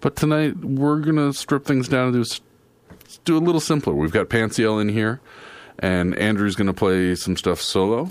But 0.00 0.16
tonight 0.16 0.56
we're 0.64 1.00
gonna 1.00 1.32
strip 1.32 1.64
things 1.64 1.88
down 1.88 2.14
and 2.14 2.24
do 2.24 2.30
do 3.24 3.36
a 3.36 3.40
little 3.40 3.60
simpler. 3.60 3.94
We've 3.94 4.12
got 4.12 4.28
Pants 4.28 4.58
Yell 4.58 4.78
in 4.78 4.88
here, 4.88 5.20
and 5.78 6.14
Andrew's 6.16 6.54
gonna 6.56 6.72
play 6.74 7.14
some 7.14 7.36
stuff 7.36 7.60
solo. 7.60 8.08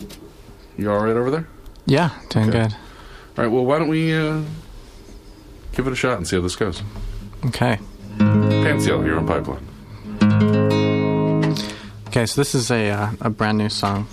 You 0.78 0.92
all 0.92 1.00
right 1.00 1.15
over 1.15 1.31
there? 1.31 1.47
Yeah, 1.86 2.10
doing 2.29 2.50
Okay. 2.50 2.63
good. 2.63 2.73
All 3.38 3.44
right. 3.44 3.47
Well, 3.47 3.65
why 3.65 3.79
don't 3.79 3.88
we 3.88 4.13
uh, 4.13 4.42
give 5.73 5.88
it 5.88 5.94
a 5.94 5.96
shot 5.96 6.18
and 6.18 6.28
see 6.28 6.36
how 6.36 6.42
this 6.42 6.55
goes? 6.55 6.84
Okay. 7.46 7.80
Pants 8.20 8.86
Yell 8.86 9.02
here 9.02 9.18
on 9.18 9.26
Pipeline. 9.28 9.64
Okay, 12.08 12.26
so 12.26 12.42
this 12.42 12.54
is 12.56 12.70
a 12.72 12.90
uh, 12.90 13.12
a 13.22 13.30
brand 13.30 13.58
new 13.58 13.70
song. 13.70 14.08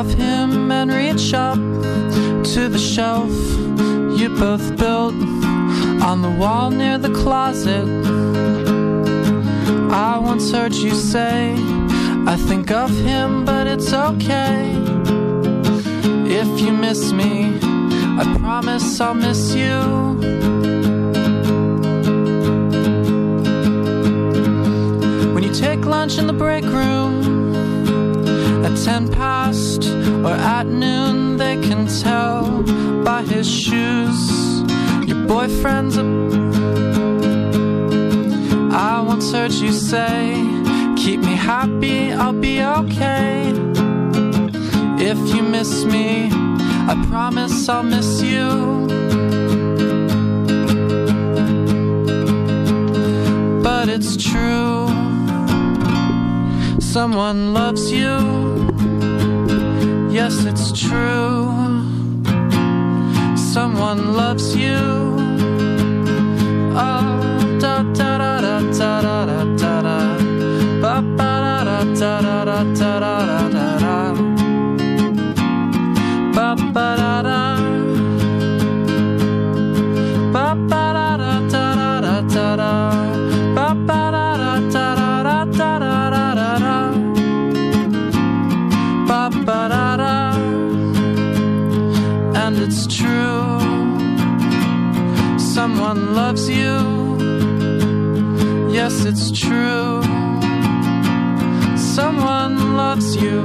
Of 0.00 0.12
him 0.12 0.70
and 0.70 0.92
reach 0.92 1.32
up 1.32 1.56
to 2.44 2.68
the 2.68 2.78
shelf 2.78 3.30
you 4.18 4.28
both 4.28 4.76
built 4.76 5.14
on 6.02 6.20
the 6.20 6.36
wall 6.38 6.70
near 6.70 6.98
the 6.98 7.08
closet. 7.14 7.88
I 9.90 10.18
once 10.18 10.52
heard 10.52 10.74
you 10.74 10.90
say, 10.90 11.54
I 12.26 12.36
think 12.36 12.70
of 12.70 12.90
him, 12.90 13.46
but 13.46 13.66
it's 13.66 13.94
okay. 13.94 14.70
If 16.42 16.60
you 16.60 16.72
miss 16.72 17.12
me, 17.12 17.58
I 18.20 18.36
promise 18.38 19.00
I'll 19.00 19.14
miss 19.14 19.54
you. 19.54 19.78
When 25.32 25.42
you 25.42 25.54
take 25.54 25.86
lunch 25.86 26.18
in 26.18 26.26
the 26.26 26.34
break 26.34 26.64
room 26.64 27.16
at 28.66 28.76
10 28.84 29.12
past 29.12 29.45
at 30.60 30.66
noon, 30.66 31.36
they 31.36 31.56
can 31.68 31.86
tell 31.86 32.62
by 33.04 33.22
his 33.22 33.46
shoes. 33.46 34.18
Your 35.06 35.26
boyfriend's 35.26 35.98
a 35.98 36.04
I 38.72 39.02
once 39.02 39.30
heard 39.32 39.52
you 39.52 39.72
say, 39.72 40.16
Keep 40.96 41.20
me 41.20 41.34
happy, 41.52 42.10
I'll 42.10 42.40
be 42.48 42.62
okay. 42.62 43.52
If 45.10 45.18
you 45.34 45.42
miss 45.42 45.84
me, 45.84 46.30
I 46.90 46.94
promise 47.10 47.68
I'll 47.68 47.82
miss 47.82 48.22
you. 48.22 48.48
But 53.62 53.90
it's 53.90 54.16
true, 54.16 54.88
someone 56.80 57.52
loves 57.52 57.92
you. 57.92 58.45
Yes, 60.16 60.46
it's 60.46 60.72
true, 60.72 61.52
someone 63.36 64.14
loves 64.14 64.56
you. 64.56 64.80
Oh, 66.74 67.58
da 67.60 67.82
da 67.92 68.05
loves 96.28 96.48
you. 96.48 96.76
Yes, 98.68 99.04
it's 99.04 99.30
true. 99.30 100.02
Someone 101.76 102.76
loves 102.76 103.14
you. 103.14 103.38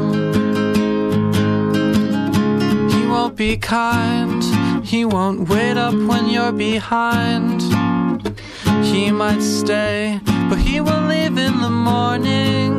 He 2.94 3.02
won't 3.14 3.36
be 3.36 3.56
kind. 3.58 4.42
He 4.84 5.06
won't 5.06 5.48
wait 5.48 5.78
up 5.78 5.94
when 5.94 6.28
you're 6.28 6.58
behind. 6.72 7.62
He 8.84 9.12
might 9.12 9.44
stay, 9.44 10.20
but 10.50 10.58
he 10.58 10.82
will 10.82 11.06
leave 11.14 11.38
in 11.38 11.62
the 11.62 11.76
morning. 11.92 12.72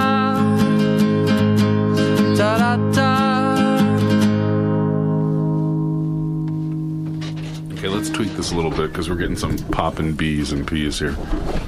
let's 8.00 8.08
tweak 8.16 8.32
this 8.32 8.50
a 8.50 8.54
little 8.54 8.70
bit 8.70 8.90
because 8.90 9.10
we're 9.10 9.14
getting 9.14 9.36
some 9.36 9.58
poppin' 9.68 10.14
B's 10.14 10.52
and 10.52 10.66
P's 10.66 10.98
here. 10.98 11.14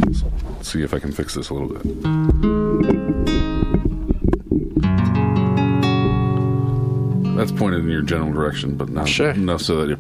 Let's 0.01 0.73
see 0.73 0.83
if 0.83 0.95
I 0.95 0.99
can 0.99 1.13
fix 1.13 1.35
this 1.35 1.51
a 1.51 1.55
little 1.55 1.69
bit. 1.69 1.83
That's 7.37 7.53
pointed 7.53 7.81
in 7.81 7.91
your 7.91 8.01
general 8.01 8.33
direction, 8.33 8.77
but 8.77 8.89
not 8.89 9.07
Sure. 9.09 9.29
enough 9.33 9.61
so 9.61 9.85
that 9.85 9.91
you. 9.91 9.99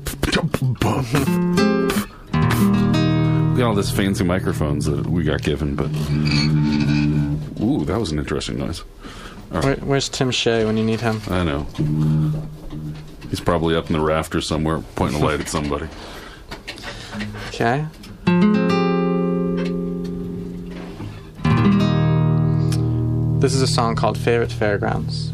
We 3.52 3.58
got 3.58 3.66
all 3.68 3.74
this 3.74 3.90
fancy 3.90 4.24
microphones 4.24 4.86
that 4.86 5.06
we 5.06 5.24
got 5.24 5.42
given, 5.42 5.74
but 5.76 5.90
ooh, 7.62 7.84
that 7.84 8.00
was 8.00 8.10
an 8.10 8.18
interesting 8.18 8.56
noise. 8.56 8.78
Where, 9.50 9.76
where's 9.76 10.08
Tim 10.08 10.30
Shea 10.30 10.64
when 10.64 10.78
you 10.78 10.84
need 10.84 11.02
him? 11.02 11.20
I 11.28 11.42
know. 11.44 11.66
He's 13.28 13.40
probably 13.40 13.76
up 13.76 13.88
in 13.88 13.92
the 13.92 14.00
rafters 14.00 14.46
somewhere, 14.46 14.82
pointing 14.96 15.20
a 15.20 15.24
light 15.26 15.40
at 15.40 15.48
somebody. 15.50 15.88
Okay. 17.48 17.86
This 23.40 23.54
is 23.54 23.62
a 23.62 23.66
song 23.66 23.96
called 23.96 24.16
Favorite 24.16 24.52
Fairgrounds. 24.52 25.32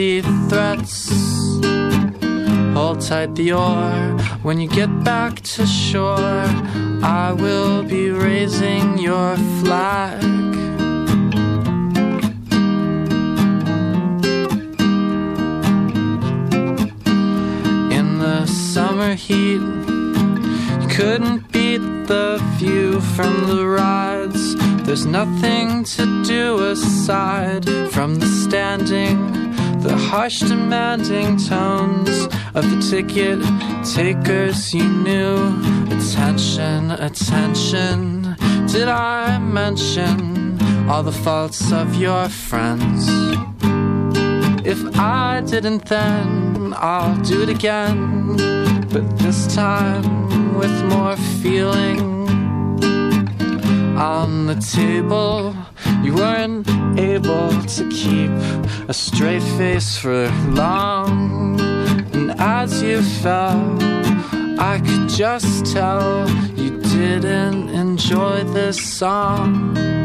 Empty 0.00 0.22
threats? 0.48 1.10
Hold 2.74 3.00
tight 3.00 3.34
the 3.34 3.52
oar 3.52 4.18
when 4.42 4.58
you 4.60 4.68
get 4.68 5.04
back 5.04 5.40
to 5.40 5.66
shore. 5.66 6.44
I 7.02 7.32
will 7.32 7.82
be 7.82 8.10
raising 8.10 8.98
your 8.98 9.36
flag. 9.60 10.22
In 17.92 18.18
the 18.18 18.46
summer 18.46 19.14
heat, 19.14 19.60
you 20.80 20.88
couldn't 20.88 21.52
beat 21.52 21.84
the 22.06 22.40
view 22.56 23.00
from 23.14 23.46
the 23.46 23.66
rides. 23.66 24.56
There's 24.84 25.06
nothing 25.06 25.84
to 25.84 26.24
do 26.24 26.58
aside 26.70 27.68
from 27.92 28.18
the 28.18 28.26
standing, 28.26 29.49
the 29.82 29.96
harsh, 29.96 30.40
demanding 30.40 31.36
tones 31.36 32.28
of 32.54 32.64
the 32.70 32.80
ticket 32.90 33.40
takers 33.84 34.74
you 34.74 34.84
knew. 34.84 35.36
Attention, 35.86 36.90
attention. 36.90 38.36
Did 38.66 38.88
I 38.88 39.38
mention 39.38 40.58
all 40.88 41.02
the 41.02 41.12
faults 41.12 41.72
of 41.72 41.94
your 41.94 42.28
friends? 42.28 43.08
If 44.64 44.80
I 44.96 45.42
didn't, 45.46 45.86
then 45.86 46.74
I'll 46.76 47.16
do 47.22 47.42
it 47.42 47.48
again. 47.48 48.36
But 48.92 49.18
this 49.18 49.54
time 49.54 50.54
with 50.58 50.84
more 50.84 51.16
feeling. 51.42 52.19
On 53.96 54.46
the 54.46 54.56
table, 54.56 55.54
you 56.02 56.14
weren't 56.14 56.68
able 56.98 57.50
to 57.62 57.88
keep 57.90 58.30
a 58.88 58.94
straight 58.94 59.42
face 59.58 59.96
for 59.96 60.28
long. 60.50 61.60
And 62.12 62.30
as 62.38 62.82
you 62.82 63.02
fell, 63.02 63.78
I 64.58 64.78
could 64.78 65.08
just 65.08 65.66
tell 65.72 66.28
you 66.56 66.80
didn't 66.80 67.68
enjoy 67.70 68.44
this 68.44 68.78
song. 68.78 69.99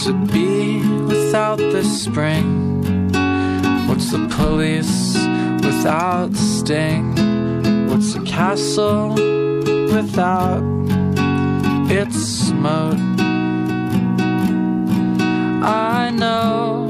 What's 0.00 0.08
it 0.08 0.32
be 0.32 0.80
without 1.04 1.58
the 1.58 1.84
spring? 1.84 3.12
What's 3.86 4.10
the 4.10 4.26
police 4.34 5.14
without 5.62 6.34
sting? 6.34 7.86
What's 7.86 8.14
a 8.14 8.22
castle 8.22 9.10
without 9.92 10.62
its 11.90 12.50
moat? 12.52 12.96
I 15.62 16.10
know, 16.14 16.88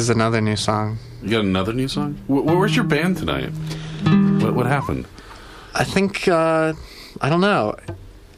is 0.00 0.10
another 0.10 0.40
new 0.40 0.56
song. 0.56 0.98
You 1.22 1.30
got 1.30 1.44
another 1.44 1.72
new 1.72 1.88
song? 1.88 2.14
Wh- 2.26 2.44
where's 2.46 2.74
your 2.74 2.84
band 2.84 3.16
tonight? 3.18 3.50
What, 4.42 4.54
what 4.54 4.66
happened? 4.66 5.06
I 5.74 5.84
think 5.84 6.26
uh, 6.28 6.72
I 7.20 7.28
don't 7.28 7.40
know. 7.40 7.74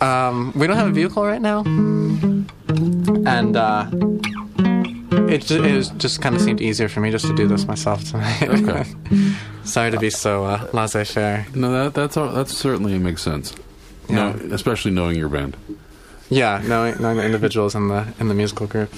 Um, 0.01 0.53
we 0.57 0.67
don't 0.67 0.77
have 0.77 0.89
a 0.89 0.93
vehicle 0.93 1.25
right 1.25 1.41
now, 1.41 1.61
and 1.61 3.57
uh, 3.57 3.87
it 5.29 5.43
ju- 5.43 5.63
it 5.63 5.75
was 5.77 5.91
just 5.91 6.21
kind 6.21 6.35
of 6.35 6.41
seemed 6.41 6.61
easier 6.61 6.89
for 6.89 7.01
me 7.01 7.11
just 7.11 7.27
to 7.27 7.35
do 7.37 7.47
this 7.47 7.67
myself 7.67 8.03
tonight. 8.11 8.43
Okay. 8.43 8.85
Sorry 9.65 9.91
to 9.93 9.99
be 9.99 10.11
so 10.11 10.45
uh, 10.45 10.69
laissez-faire. 10.73 11.47
No, 11.55 11.71
that 11.73 11.95
that's 11.95 12.17
all, 12.17 12.29
that 12.33 12.49
certainly 12.49 12.99
makes 12.99 13.23
sense. 13.23 13.55
No, 14.09 14.31
especially 14.51 14.91
knowing 14.91 15.17
your 15.17 15.29
band. 15.29 15.57
Yeah, 16.29 16.61
knowing, 16.67 17.01
knowing 17.01 17.19
the 17.19 17.25
individuals 17.25 17.75
in 17.77 17.89
the 17.89 18.13
in 18.19 18.27
the 18.29 18.35
musical 18.35 18.67
group 18.67 18.93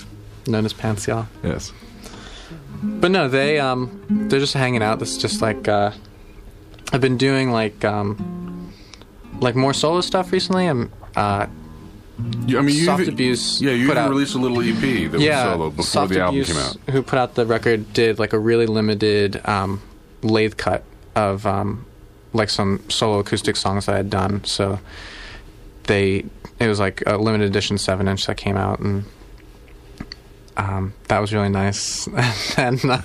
known 0.47 0.65
as 0.65 0.73
Pants 0.73 1.07
Yell. 1.07 1.29
Yes. 1.43 1.73
But 3.01 3.11
no, 3.11 3.29
they 3.29 3.59
um 3.59 4.01
they're 4.29 4.41
just 4.41 4.55
hanging 4.55 4.83
out. 4.83 4.99
This 4.99 5.11
is 5.13 5.19
just 5.19 5.43
like 5.43 5.69
uh 5.69 5.93
I've 6.93 7.01
been 7.01 7.17
doing 7.19 7.51
like 7.51 7.85
um 7.85 8.73
like 9.41 9.55
more 9.57 9.75
solo 9.75 10.01
stuff 10.01 10.33
recently. 10.33 10.67
I'm 10.67 10.93
uh 11.17 11.47
You, 12.47 12.59
I 12.59 12.63
mean, 12.63 12.77
you 12.77 12.85
Soft 12.85 13.03
even, 13.03 13.15
Abuse 13.15 13.61
Yeah, 13.61 13.73
you 13.73 13.87
put 13.87 13.93
even 13.93 13.99
out- 14.05 14.11
released 14.11 14.35
a 14.35 14.39
little 14.39 14.61
EP 14.61 15.11
that 15.11 15.21
yeah, 15.21 15.45
was 15.47 15.53
solo 15.55 15.71
before 15.71 15.85
Soft 15.85 16.13
the 16.13 16.21
album 16.21 16.41
Abuse, 16.41 16.49
came 16.53 16.57
out. 16.63 16.77
Who 16.95 17.03
put 17.03 17.19
out 17.19 17.35
the 17.35 17.47
record 17.47 17.93
did 17.93 18.19
like 18.19 18.33
a 18.33 18.39
really 18.39 18.67
limited 18.67 19.41
um 19.47 19.81
lathe 20.23 20.57
cut 20.57 20.85
of 21.15 21.47
um 21.47 21.85
like 22.33 22.51
some 22.51 22.81
solo 22.89 23.19
acoustic 23.21 23.57
songs 23.57 23.89
I 23.89 23.97
had 23.97 24.11
done. 24.11 24.45
So 24.45 24.79
they 25.85 26.25
it 26.61 26.69
was 26.69 26.81
like 26.81 27.03
a 27.07 27.17
limited 27.19 27.47
edition 27.49 27.79
seven 27.79 28.09
inch 28.09 28.27
that 28.27 28.37
came 28.37 28.57
out 28.57 28.79
and 28.81 29.05
um, 30.57 30.95
that 31.09 31.19
was 31.19 31.33
really 31.33 31.49
nice. 31.49 32.07
and 32.57 32.85
uh, 32.85 33.03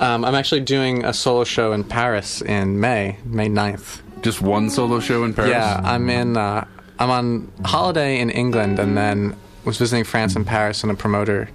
um, 0.00 0.24
I'm 0.24 0.34
actually 0.34 0.60
doing 0.60 1.04
a 1.04 1.12
solo 1.12 1.44
show 1.44 1.72
in 1.72 1.84
Paris 1.84 2.40
in 2.40 2.80
May, 2.80 3.18
May 3.24 3.48
9th. 3.48 4.00
Just 4.22 4.40
one 4.40 4.70
solo 4.70 5.00
show 5.00 5.24
in 5.24 5.34
Paris. 5.34 5.50
Yeah, 5.50 5.80
I'm 5.84 6.08
in. 6.10 6.36
Uh, 6.36 6.66
I'm 6.98 7.10
on 7.10 7.52
holiday 7.64 8.18
in 8.18 8.30
England, 8.30 8.80
and 8.80 8.96
then 8.96 9.36
was 9.64 9.78
visiting 9.78 10.04
France 10.04 10.34
and 10.34 10.44
Paris, 10.44 10.82
and 10.82 10.90
a 10.90 10.96
promoter 10.96 11.48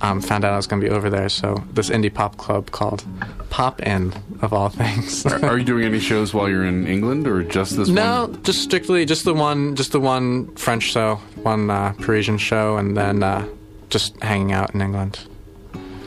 um, 0.00 0.20
found 0.20 0.44
out 0.44 0.54
I 0.54 0.56
was 0.56 0.66
going 0.66 0.80
to 0.80 0.88
be 0.88 0.94
over 0.94 1.10
there. 1.10 1.28
So 1.28 1.62
this 1.72 1.90
indie 1.90 2.12
pop 2.12 2.38
club 2.38 2.70
called 2.70 3.04
Pop 3.50 3.82
In, 3.82 4.14
of 4.40 4.52
all 4.52 4.68
things. 4.70 5.26
Are, 5.26 5.44
are 5.44 5.58
you 5.58 5.64
doing 5.64 5.84
any 5.84 6.00
shows 6.00 6.32
while 6.32 6.48
you're 6.48 6.64
in 6.64 6.86
England, 6.86 7.26
or 7.26 7.42
just 7.42 7.76
this 7.76 7.88
no, 7.88 8.26
one? 8.26 8.42
just 8.42 8.62
strictly 8.62 9.04
just 9.04 9.24
the 9.24 9.34
one, 9.34 9.76
just 9.76 9.92
the 9.92 10.00
one 10.00 10.54
French 10.56 10.84
show, 10.84 11.16
one 11.42 11.70
uh, 11.70 11.92
Parisian 11.98 12.38
show, 12.38 12.78
and 12.78 12.96
then 12.96 13.22
uh, 13.22 13.46
just 13.90 14.20
hanging 14.22 14.52
out 14.52 14.74
in 14.74 14.80
England. 14.80 15.26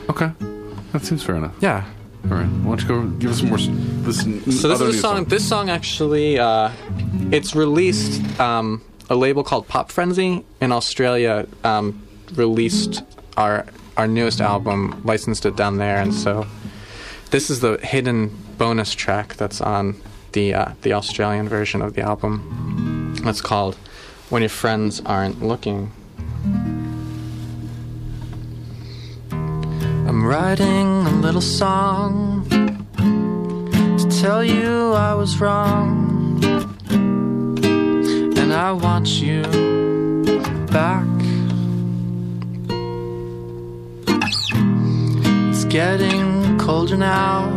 Okay, 0.08 0.32
that 0.92 1.04
seems 1.04 1.22
fair 1.22 1.36
enough. 1.36 1.54
Yeah. 1.60 1.84
All 2.24 2.38
right, 2.38 2.46
why 2.46 2.76
don't 2.76 2.82
you 2.82 2.88
go 2.88 3.02
give 3.18 3.30
us 3.30 3.40
some 3.40 3.48
more? 3.50 3.58
This 3.58 4.22
So 4.22 4.28
this 4.30 4.64
other 4.64 4.86
is 4.86 4.94
new 4.94 4.98
a 4.98 5.02
song. 5.02 5.24
This 5.24 5.46
song 5.46 5.68
actually, 5.68 6.38
uh, 6.38 6.70
it's 7.30 7.54
released. 7.54 8.40
Um, 8.40 8.82
a 9.10 9.14
label 9.14 9.44
called 9.44 9.68
Pop 9.68 9.92
Frenzy 9.92 10.44
in 10.62 10.72
Australia 10.72 11.46
um, 11.64 12.02
released 12.34 13.02
our 13.36 13.66
our 13.98 14.06
newest 14.08 14.40
album, 14.40 15.00
licensed 15.04 15.44
it 15.44 15.54
down 15.54 15.76
there, 15.76 15.98
and 15.98 16.14
so 16.14 16.46
this 17.30 17.50
is 17.50 17.60
the 17.60 17.78
hidden 17.82 18.34
bonus 18.56 18.94
track 18.94 19.34
that's 19.34 19.60
on 19.60 20.00
the 20.32 20.54
uh, 20.54 20.72
the 20.80 20.94
Australian 20.94 21.48
version 21.48 21.82
of 21.82 21.92
the 21.94 22.00
album. 22.00 23.14
It's 23.26 23.42
called 23.42 23.74
"When 24.30 24.40
Your 24.40 24.48
Friends 24.48 25.02
Aren't 25.04 25.42
Looking." 25.42 25.92
I'm 30.24 30.30
writing 30.30 31.06
a 31.06 31.20
little 31.20 31.42
song 31.42 32.48
to 33.98 34.08
tell 34.22 34.42
you 34.42 34.94
I 34.94 35.12
was 35.12 35.38
wrong, 35.38 36.42
and 38.38 38.50
I 38.50 38.72
want 38.72 39.20
you 39.20 39.42
back. 40.72 41.06
It's 45.50 45.64
getting 45.66 46.56
colder 46.56 46.96
now, 46.96 47.50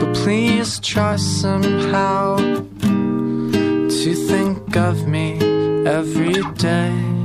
but 0.00 0.14
please 0.14 0.80
try 0.80 1.16
somehow 1.16 2.36
to 2.76 4.14
think 4.28 4.76
of 4.76 5.08
me 5.08 5.38
every 5.86 6.42
day. 6.58 7.19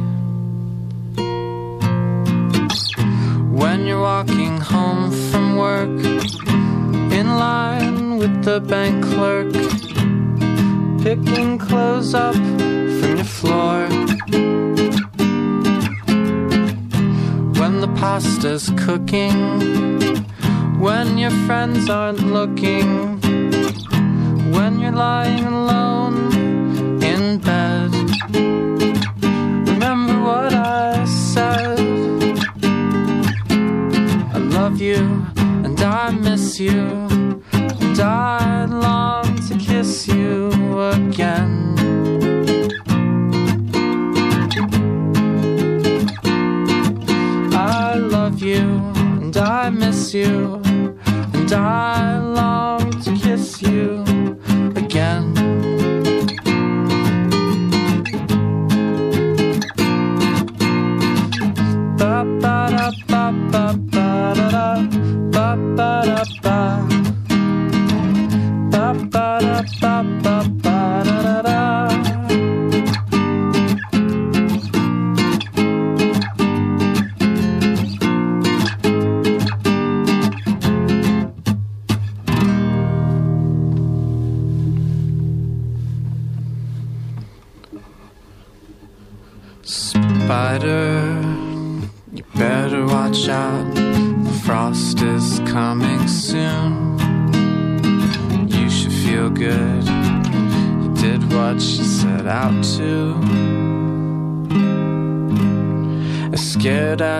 When 3.55 3.87
you're 3.87 4.01
walking 4.01 4.59
home 4.59 5.11
from 5.31 5.55
work, 5.55 5.97
in 7.19 7.27
line 7.39 8.17
with 8.17 8.43
the 8.43 8.59
bank 8.59 9.05
clerk, 9.05 9.53
picking 11.01 11.57
clothes 11.57 12.13
up 12.13 12.35
from 12.35 13.15
your 13.15 13.31
floor. 13.39 13.87
When 17.59 17.79
the 17.79 17.91
pasta's 17.95 18.69
cooking, 18.85 19.37
when 20.77 21.17
your 21.17 21.35
friends 21.47 21.89
aren't 21.89 22.27
looking, 22.27 23.21
when 24.51 24.81
you're 24.81 24.91
lying 24.91 25.45
alone 25.45 25.94
miss 36.55 36.73
you, 36.73 37.37
and 37.51 37.99
I 37.99 38.65
long 38.65 39.35
to 39.47 39.57
kiss 39.57 40.07
you 40.07 40.49
again. 40.79 41.75
I 47.53 47.95
love 47.95 48.41
you 48.41 48.61
and 49.21 49.35
I 49.35 49.69
miss 49.69 50.13
you, 50.13 50.61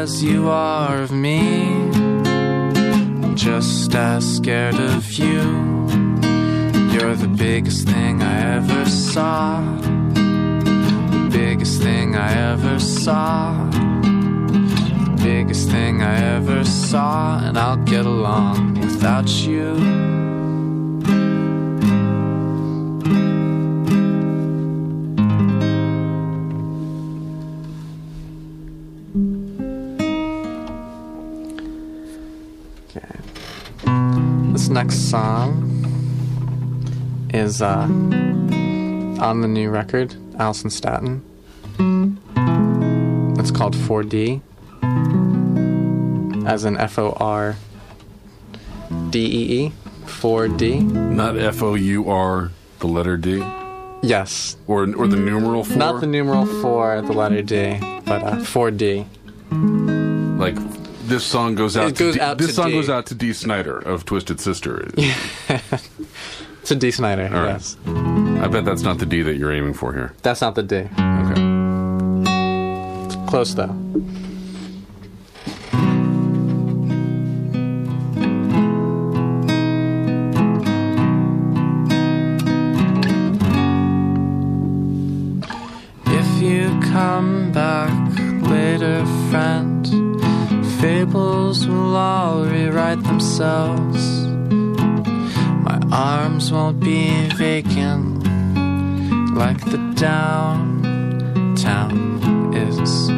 as 0.05 0.23
you 0.23 0.47
are 0.49 1.01
of 1.01 1.11
me, 1.11 1.89
just 3.33 3.95
as 3.95 4.35
scared 4.35 4.75
of 4.75 5.11
you. 5.13 5.41
You're 6.93 7.15
the 7.15 7.33
biggest 7.35 7.87
thing 7.87 8.21
I 8.21 8.55
ever 8.57 8.85
saw 8.85 9.63
The 10.13 11.27
biggest 11.31 11.81
thing 11.81 12.15
I 12.15 12.31
ever 12.51 12.79
saw. 12.79 13.67
The 13.71 15.21
biggest 15.23 15.71
thing 15.71 16.03
I 16.03 16.17
ever 16.35 16.63
saw, 16.63 17.39
and 17.39 17.57
I'll 17.57 17.83
get 17.93 18.05
along 18.05 18.79
without 18.81 19.27
you. 19.47 20.14
Next 34.85 35.09
song 35.09 35.49
is 37.33 37.59
uh, 37.59 37.87
on 39.19 39.41
the 39.41 39.47
new 39.47 39.71
record, 39.71 40.13
Alison 40.37 40.69
Statton. 40.69 41.21
It's 43.39 43.49
called 43.49 43.73
4D, 43.75 44.43
as 46.45 46.65
in 46.65 46.77
F 46.77 46.99
O 46.99 47.13
R 47.13 47.55
D 49.09 49.25
E 49.25 49.63
E, 49.65 49.71
4D. 50.05 50.83
Not 50.83 51.35
F 51.35 51.63
O 51.63 51.73
U 51.73 52.07
R, 52.07 52.51
the 52.77 52.85
letter 52.87 53.17
D, 53.17 53.39
Yes, 54.03 54.55
or 54.67 54.83
or 54.95 55.07
the 55.07 55.17
numeral 55.17 55.63
four. 55.63 55.77
not 55.77 55.99
the 55.99 56.05
numeral 56.05 56.45
for 56.61 57.01
the 57.01 57.11
letter 57.11 57.41
D, 57.41 57.79
but 58.05 58.21
uh, 58.21 58.35
4D. 58.35 59.07
like 60.37 60.55
this 61.07 61.23
song 61.23 61.55
goes 61.55 61.75
out. 61.77 61.87
It 61.89 61.97
goes 61.97 62.13
to 62.13 62.19
D, 62.19 62.25
out 62.25 62.37
this 62.37 62.47
to 62.47 62.53
song 62.53 62.67
D. 62.69 62.73
goes 62.73 62.89
out 62.89 63.05
to 63.07 63.15
Dee 63.15 63.33
Snider 63.33 63.77
of 63.79 64.05
Twisted 64.05 64.39
Sister. 64.39 64.87
It's 66.61 66.71
a 66.71 66.75
Dee 66.75 66.89
Snider, 66.89 67.25
All 67.31 67.43
right. 67.43 67.49
yes. 67.49 67.77
I 67.85 68.47
bet 68.47 68.65
that's 68.65 68.81
not 68.81 68.97
the 68.97 69.05
D 69.05 69.21
that 69.21 69.35
you're 69.35 69.51
aiming 69.53 69.75
for 69.75 69.93
here. 69.93 70.15
That's 70.23 70.41
not 70.41 70.55
the 70.55 70.63
D. 70.63 70.77
Okay. 70.97 71.35
Close 73.29 73.53
though. 73.53 73.69
Fables 91.05 91.67
will 91.67 91.95
all 91.95 92.43
rewrite 92.45 93.03
themselves. 93.03 94.25
My 95.67 95.79
arms 95.91 96.51
won't 96.51 96.79
be 96.79 97.27
vacant 97.35 98.23
like 99.35 99.59
the 99.65 99.77
downtown 99.95 101.13
is. 102.55 103.09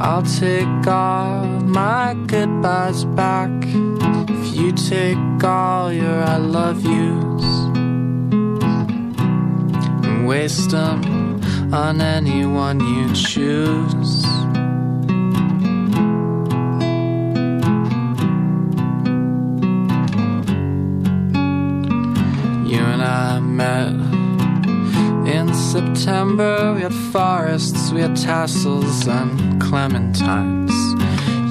I'll 0.00 0.22
take 0.22 0.86
all 0.86 1.44
my 1.60 2.14
goodbyes 2.26 3.04
back 3.04 3.50
if 3.64 4.56
you 4.56 4.72
take 4.72 5.44
all 5.44 5.92
your 5.92 6.22
I 6.22 6.36
love 6.36 6.84
yous 6.84 7.44
and 10.04 10.26
waste 10.26 10.70
them 10.70 11.25
on 11.72 12.00
anyone 12.00 12.80
you 12.80 13.12
choose. 13.14 14.24
You 22.70 22.82
and 22.82 23.02
I 23.02 23.40
met 23.40 23.92
in 25.26 25.52
September. 25.54 26.74
We 26.74 26.82
had 26.82 26.94
forests, 26.94 27.90
we 27.90 28.00
had 28.00 28.16
tassels 28.16 29.06
and 29.08 29.60
clementines. 29.60 30.72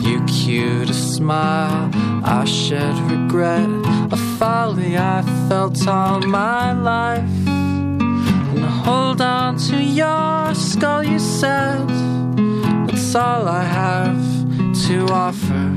You 0.05 0.23
cued 0.25 0.89
a 0.89 0.93
smile, 0.93 1.89
I 2.23 2.45
shed 2.45 2.95
regret, 3.11 3.69
a 4.11 4.17
folly 4.37 4.97
I 4.97 5.23
felt 5.49 5.87
all 5.87 6.21
my 6.21 6.73
life. 6.73 7.44
Hold 8.85 9.19
on 9.19 9.57
to 9.57 9.81
your 9.81 10.53
skull, 10.53 11.03
you 11.03 11.17
said. 11.17 11.87
That's 12.85 13.15
all 13.15 13.47
I 13.47 13.63
have 13.63 14.23
to 14.85 15.07
offer. 15.07 15.71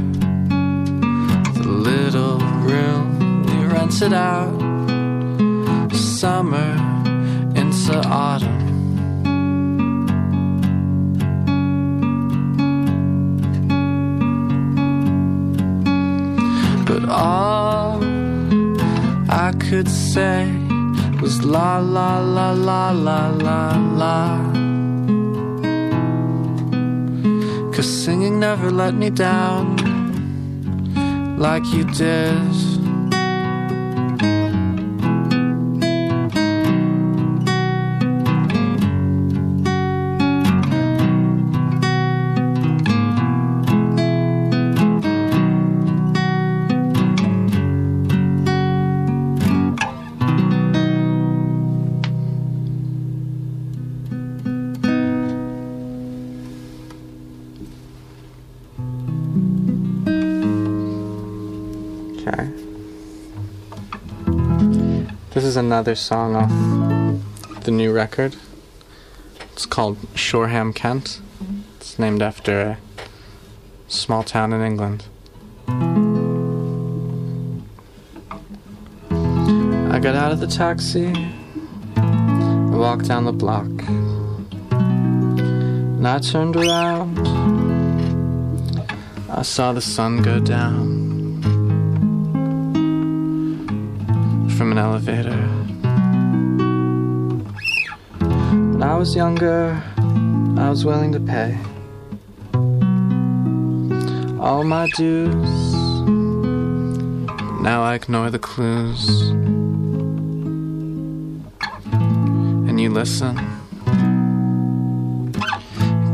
The 1.54 1.68
little 1.68 2.38
room 2.38 3.44
we 3.44 3.64
rented 3.64 4.12
out 4.12 4.60
summer 5.94 6.74
into 7.56 7.96
autumn. 8.06 8.66
But 16.84 17.08
all 17.08 18.04
I 19.30 19.54
could 19.58 19.88
say 19.88 20.67
was 21.20 21.44
la 21.44 21.78
la 21.78 22.20
la 22.20 22.52
la 22.52 22.90
la 22.90 23.28
la 23.30 23.76
la. 24.00 24.38
Cause 27.72 28.04
singing 28.04 28.38
never 28.38 28.70
let 28.70 28.94
me 28.94 29.10
down 29.10 29.76
like 31.38 31.64
you 31.72 31.84
did. 31.84 32.77
Another 65.58 65.94
song 65.96 66.36
off 66.36 67.64
the 67.64 67.70
new 67.72 67.92
record. 67.92 68.36
It's 69.52 69.66
called 69.66 69.98
Shoreham, 70.14 70.72
Kent. 70.72 71.20
It's 71.76 71.98
named 71.98 72.22
after 72.22 72.60
a 72.60 72.78
small 73.88 74.22
town 74.22 74.52
in 74.52 74.62
England. 74.62 75.06
I 79.92 79.98
got 80.00 80.14
out 80.14 80.30
of 80.30 80.38
the 80.38 80.46
taxi, 80.46 81.12
walked 82.76 83.08
down 83.08 83.24
the 83.24 83.32
block, 83.32 83.66
and 84.70 86.06
I 86.06 86.20
turned 86.20 86.54
around. 86.54 87.18
I 89.28 89.42
saw 89.42 89.72
the 89.72 89.82
sun 89.82 90.22
go 90.22 90.38
down 90.38 91.07
from 94.58 94.72
an 94.72 94.78
elevator. 94.78 95.36
When 98.18 98.82
I 98.82 98.96
was 98.96 99.14
younger, 99.14 99.80
I 100.56 100.68
was 100.68 100.84
willing 100.84 101.12
to 101.12 101.20
pay 101.20 101.56
all 104.40 104.64
my 104.64 104.88
dues. 104.96 105.74
Now 107.62 107.84
I 107.84 107.94
ignore 107.94 108.30
the 108.30 108.40
clues. 108.40 109.30
And 112.68 112.80
you 112.80 112.90
listen. 112.90 113.36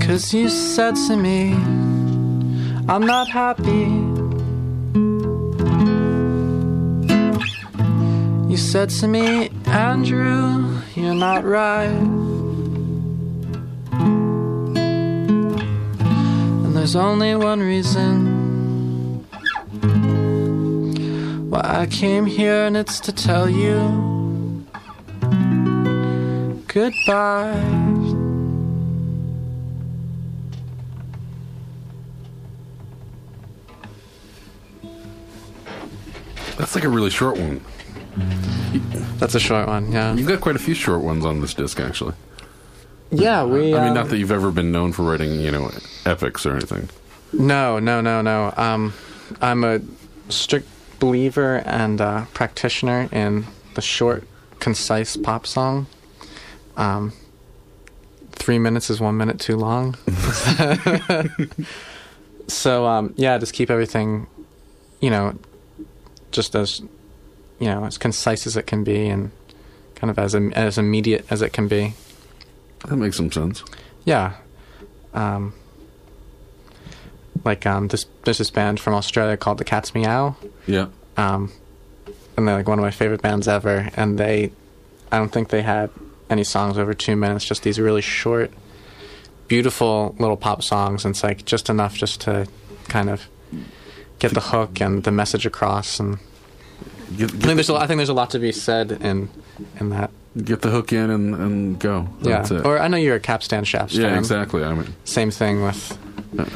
Cause 0.03 0.35
you 0.35 0.51
said 0.51 0.97
to 1.09 1.17
me, 1.17 1.55
I'm 2.93 3.07
not 3.07 3.27
happy. 3.27 4.04
Said 8.75 8.91
to 8.91 9.07
me, 9.07 9.51
Andrew, 9.67 10.81
you're 10.97 11.15
not 11.15 11.45
right. 11.45 11.87
And 16.65 16.75
there's 16.75 16.97
only 16.97 17.37
one 17.37 17.61
reason 17.61 19.23
why 21.51 21.61
I 21.63 21.87
came 21.87 22.27
here, 22.27 22.65
and 22.67 22.77
it's 22.77 22.99
to 22.99 23.13
tell 23.13 23.49
you 23.49 24.67
goodbye. 26.67 27.55
That's 36.59 36.75
like 36.75 36.83
a 36.83 36.89
really 36.89 37.11
short 37.11 37.39
one. 37.39 37.61
That's 39.19 39.35
a 39.35 39.41
short 39.41 39.67
one, 39.67 39.93
yeah. 39.93 40.15
You've 40.15 40.29
got 40.29 40.41
quite 40.41 40.57
a 40.57 40.61
few 40.61 40.75
short 40.75 41.03
ones 41.03 41.25
on 41.25 41.41
this 41.41 41.55
disc, 41.55 41.81
actually. 41.81 42.15
Yeah, 43.11 43.45
we. 43.45 43.75
I 43.75 43.81
mean, 43.81 43.89
um, 43.89 43.95
not 43.95 44.09
that 44.09 44.19
you've 44.19 44.33
ever 44.33 44.51
been 44.51 44.73
known 44.73 44.93
for 44.93 45.03
writing, 45.03 45.41
you 45.41 45.51
know, 45.51 45.71
epics 46.05 46.45
or 46.45 46.53
anything. 46.53 46.89
No, 47.33 47.79
no, 47.79 48.01
no, 48.01 48.23
no. 48.23 48.53
Um, 48.57 48.93
I'm 49.41 49.65
a 49.65 49.81
strict 50.29 50.69
believer 50.99 51.57
and 51.67 52.01
uh, 52.01 52.25
practitioner 52.35 53.09
in 53.13 53.47
the 53.75 53.83
short, 53.83 54.25
concise 54.59 55.17
pop 55.17 55.47
song. 55.47 55.87
Um, 56.77 57.13
three 58.33 58.59
minutes 58.59 58.91
is 58.91 59.01
one 59.01 59.17
minute 59.17 59.39
too 59.39 59.57
long. 59.57 59.97
so 62.49 62.87
um, 62.87 63.15
yeah, 63.17 63.39
just 63.39 63.53
keep 63.53 63.71
everything, 63.71 64.27
you 65.01 65.11
know, 65.11 65.39
just 66.31 66.55
as 66.55 66.83
you 67.59 67.67
know, 67.67 67.85
as 67.85 67.99
concise 67.99 68.47
as 68.47 68.57
it 68.57 68.67
can 68.67 68.85
be, 68.85 69.09
and 69.09 69.31
kind 69.95 70.11
of 70.11 70.19
as 70.19 70.35
as 70.35 70.79
immediate 70.79 71.27
as 71.31 71.43
it 71.43 71.53
can 71.53 71.69
be. 71.69 71.95
That 72.87 72.97
makes 72.97 73.17
some 73.17 73.33
sense. 73.33 73.65
Yeah. 74.05 74.35
Um, 75.15 75.55
like 77.45 77.67
um, 77.67 77.89
this 77.89 78.07
there's 78.25 78.39
this 78.39 78.51
band 78.51 78.81
from 78.81 78.95
Australia 78.95 79.37
called 79.37 79.59
the 79.59 79.65
Cat's 79.65 79.93
Miaow. 79.93 80.37
Yeah. 80.67 80.89
Um, 81.17 81.53
and 82.37 82.49
they're 82.49 82.57
like 82.57 82.69
one 82.69 82.79
of 82.79 82.83
my 82.83 82.91
favorite 82.91 83.23
bands 83.23 83.47
ever. 83.47 83.91
And 83.97 84.19
they, 84.19 84.51
I 85.13 85.19
don't 85.19 85.31
think 85.31 85.49
they 85.49 85.63
had 85.63 85.91
any 86.29 86.45
songs 86.45 86.79
over 86.79 86.95
two 86.95 87.17
minutes. 87.17 87.45
Just 87.45 87.63
these 87.63 87.79
really 87.79 88.01
short, 88.01 88.51
beautiful 89.47 90.15
little 90.19 90.37
pop 90.37 90.63
songs. 90.63 91.05
And 91.05 91.15
it's 91.15 91.23
like 91.23 91.45
just 91.45 91.69
enough 91.69 91.95
just 91.95 92.21
to 92.23 92.49
kind 92.89 93.09
of 93.09 93.27
get 94.19 94.33
the 94.35 94.41
hook 94.41 94.81
and 94.81 95.05
the 95.05 95.13
message 95.13 95.47
across. 95.47 96.01
And 96.01 96.19
Get, 97.17 97.25
I 97.25 97.33
think 97.33 97.43
get, 97.43 97.55
there's 97.55 97.71
a, 97.71 97.75
I 97.77 97.87
think 97.87 97.99
there's 97.99 98.09
a 98.09 98.15
lot 98.15 98.31
to 98.31 98.39
be 98.39 98.53
said 98.53 98.93
in 98.93 99.29
in 99.79 99.91
that. 99.91 100.11
get 100.43 100.63
the 100.63 100.71
hook 100.71 100.93
in 100.93 101.11
and, 101.11 101.35
and 101.35 101.79
go. 101.79 102.09
That's 102.21 102.51
yeah. 102.51 102.59
it. 102.59 102.67
Or 102.67 102.79
I 102.79 102.89
know 102.89 102.97
you're 102.97 103.17
a 103.17 103.21
Capstan 103.21 103.65
Shaft 103.65 103.93
yeah, 103.93 104.09
fan. 104.09 104.19
exactly. 104.19 104.65
I 104.65 104.73
mean, 104.75 104.95
Same 105.05 105.31
thing 105.31 105.63
with 105.63 105.99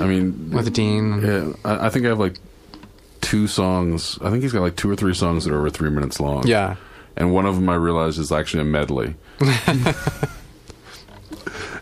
I 0.00 0.06
mean, 0.06 0.50
with 0.50 0.72
Dean. 0.72 1.20
yeah, 1.22 1.52
I, 1.64 1.87
I 1.87 1.90
think 1.90 2.04
I 2.06 2.08
have 2.11 2.18
like 2.18 2.38
two 3.20 3.46
songs. 3.46 4.18
I 4.22 4.30
think 4.30 4.42
he's 4.42 4.52
got 4.52 4.62
like 4.62 4.76
two 4.76 4.90
or 4.90 4.96
three 4.96 5.14
songs 5.14 5.44
that 5.44 5.52
are 5.52 5.58
over 5.58 5.70
three 5.70 5.90
minutes 5.90 6.18
long. 6.20 6.46
Yeah. 6.46 6.76
and 7.16 7.32
one 7.32 7.46
of 7.46 7.54
them 7.56 7.68
I 7.68 7.74
realized 7.76 8.18
is 8.18 8.32
actually 8.32 8.62
a 8.62 8.64
medley. 8.64 9.14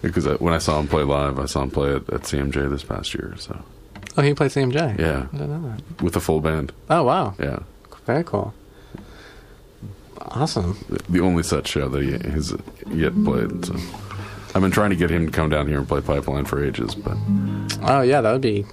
because 0.03 0.27
I, 0.27 0.35
when 0.35 0.53
I 0.53 0.59
saw 0.59 0.79
him 0.81 0.89
play 0.89 1.03
live, 1.03 1.39
I 1.39 1.47
saw 1.47 1.63
him 1.63 1.71
play 1.71 1.91
at, 1.95 2.09
at 2.11 2.23
CMJ 2.23 2.69
this 2.71 2.83
past 2.85 3.15
year. 3.15 3.35
So 3.39 3.63
Oh, 4.19 4.23
he 4.23 4.33
played 4.35 4.51
CMJ. 4.51 4.99
yeah, 4.99 5.27
I 5.33 5.37
didn't 5.37 5.63
know 5.63 5.69
that. 5.77 6.03
with 6.03 6.15
the 6.15 6.21
full 6.21 6.41
band. 6.41 6.73
Oh 6.89 7.03
wow, 7.03 7.35
Yeah, 7.39 7.59
very 8.07 8.25
cool. 8.25 8.55
Awesome. 10.21 10.77
the, 11.09 11.21
only 11.21 11.43
such 11.43 11.69
show 11.69 11.89
that 11.89 12.03
he 12.03 12.13
has 12.31 12.55
yet 12.91 13.13
played. 13.25 13.65
So 13.65 13.75
I've 14.55 14.63
been 14.63 14.71
trying 14.71 14.91
to 14.91 14.97
get 14.97 15.11
him 15.11 15.27
to 15.27 15.33
come 15.33 15.51
down 15.51 15.67
here 15.69 15.79
and 15.79 15.87
play 15.87 16.01
Pipeline 16.01 16.45
for 16.47 16.63
ages, 16.65 16.95
but 16.95 17.17
Oh 17.83 18.01
yeah, 18.03 18.21
that 18.21 18.33
would 18.33 18.41
be 18.41 18.65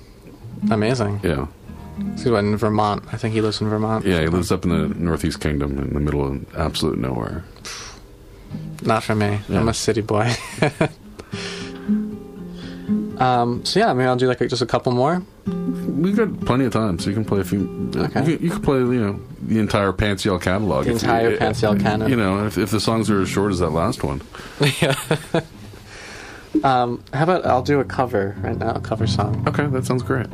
amazing. 0.72 1.20
yeah, 1.24 1.48
He's 2.16 2.26
in 2.26 2.58
Vermont. 2.58 3.04
I 3.12 3.18
think 3.18 3.34
he 3.34 3.42
lives 3.42 3.62
in 3.62 3.70
Vermont. 3.70 4.06
yeah, 4.06 4.22
he 4.22 4.28
lives 4.28 4.52
up 4.52 4.64
in 4.64 4.70
the 4.70 4.88
Northeast 5.00 5.42
Kingdom 5.42 5.78
in 5.78 5.94
the 5.94 6.00
middle 6.00 6.26
of 6.26 6.56
absolute 6.56 6.98
nowhere. 6.98 7.44
Not 8.82 9.04
for 9.04 9.16
me. 9.16 9.40
Yeah. 9.48 9.60
I'm 9.60 9.70
a 9.70 9.74
city 9.74 10.02
boy. 10.02 10.32
um. 13.24 13.66
So 13.66 13.80
yeah, 13.80 13.90
I 13.90 13.94
mean, 13.94 14.08
I'll 14.08 14.16
do 14.16 14.28
like 14.28 14.40
just 14.40 14.62
a 14.62 14.66
couple 14.66 14.92
more. 14.92 15.24
We've 15.46 16.16
got 16.16 16.46
plenty 16.46 16.66
of 16.66 16.74
time, 16.74 17.00
so 17.00 17.10
you 17.10 17.16
can 17.16 17.26
play 17.26 17.40
a 17.40 17.44
few. 17.44 17.92
Okay. 17.96 18.20
You, 18.26 18.38
can, 18.38 18.46
you 18.46 18.52
can 18.52 18.62
play, 18.62 18.78
you 18.80 19.00
know, 19.00 19.20
the 19.42 19.60
entire 19.60 19.94
Pants 19.94 20.26
Yell 20.26 20.40
catalog. 20.40 20.86
The 20.86 20.92
entire 20.92 21.32
you, 21.32 21.38
Pants 21.38 21.62
Yell 21.62 21.78
canon. 21.78 22.10
You 22.10 22.16
know, 22.16 22.46
if, 22.46 22.58
if 22.58 22.72
the 22.72 22.80
songs 22.80 23.10
are 23.10 23.22
as 23.22 23.30
short 23.30 23.52
as 23.52 23.60
that 23.60 23.70
last 23.70 24.04
one. 24.04 24.22
yeah. 24.82 24.96
um. 26.64 27.04
How 27.14 27.24
about 27.24 27.46
I'll 27.46 27.64
do 27.64 27.80
a 27.80 27.86
cover 27.86 28.36
right 28.42 28.58
now? 28.58 28.74
A 28.74 28.82
cover 28.82 29.08
song. 29.08 29.48
Okay, 29.48 29.66
that 29.68 29.86
sounds 29.86 30.04
great. 30.04 30.28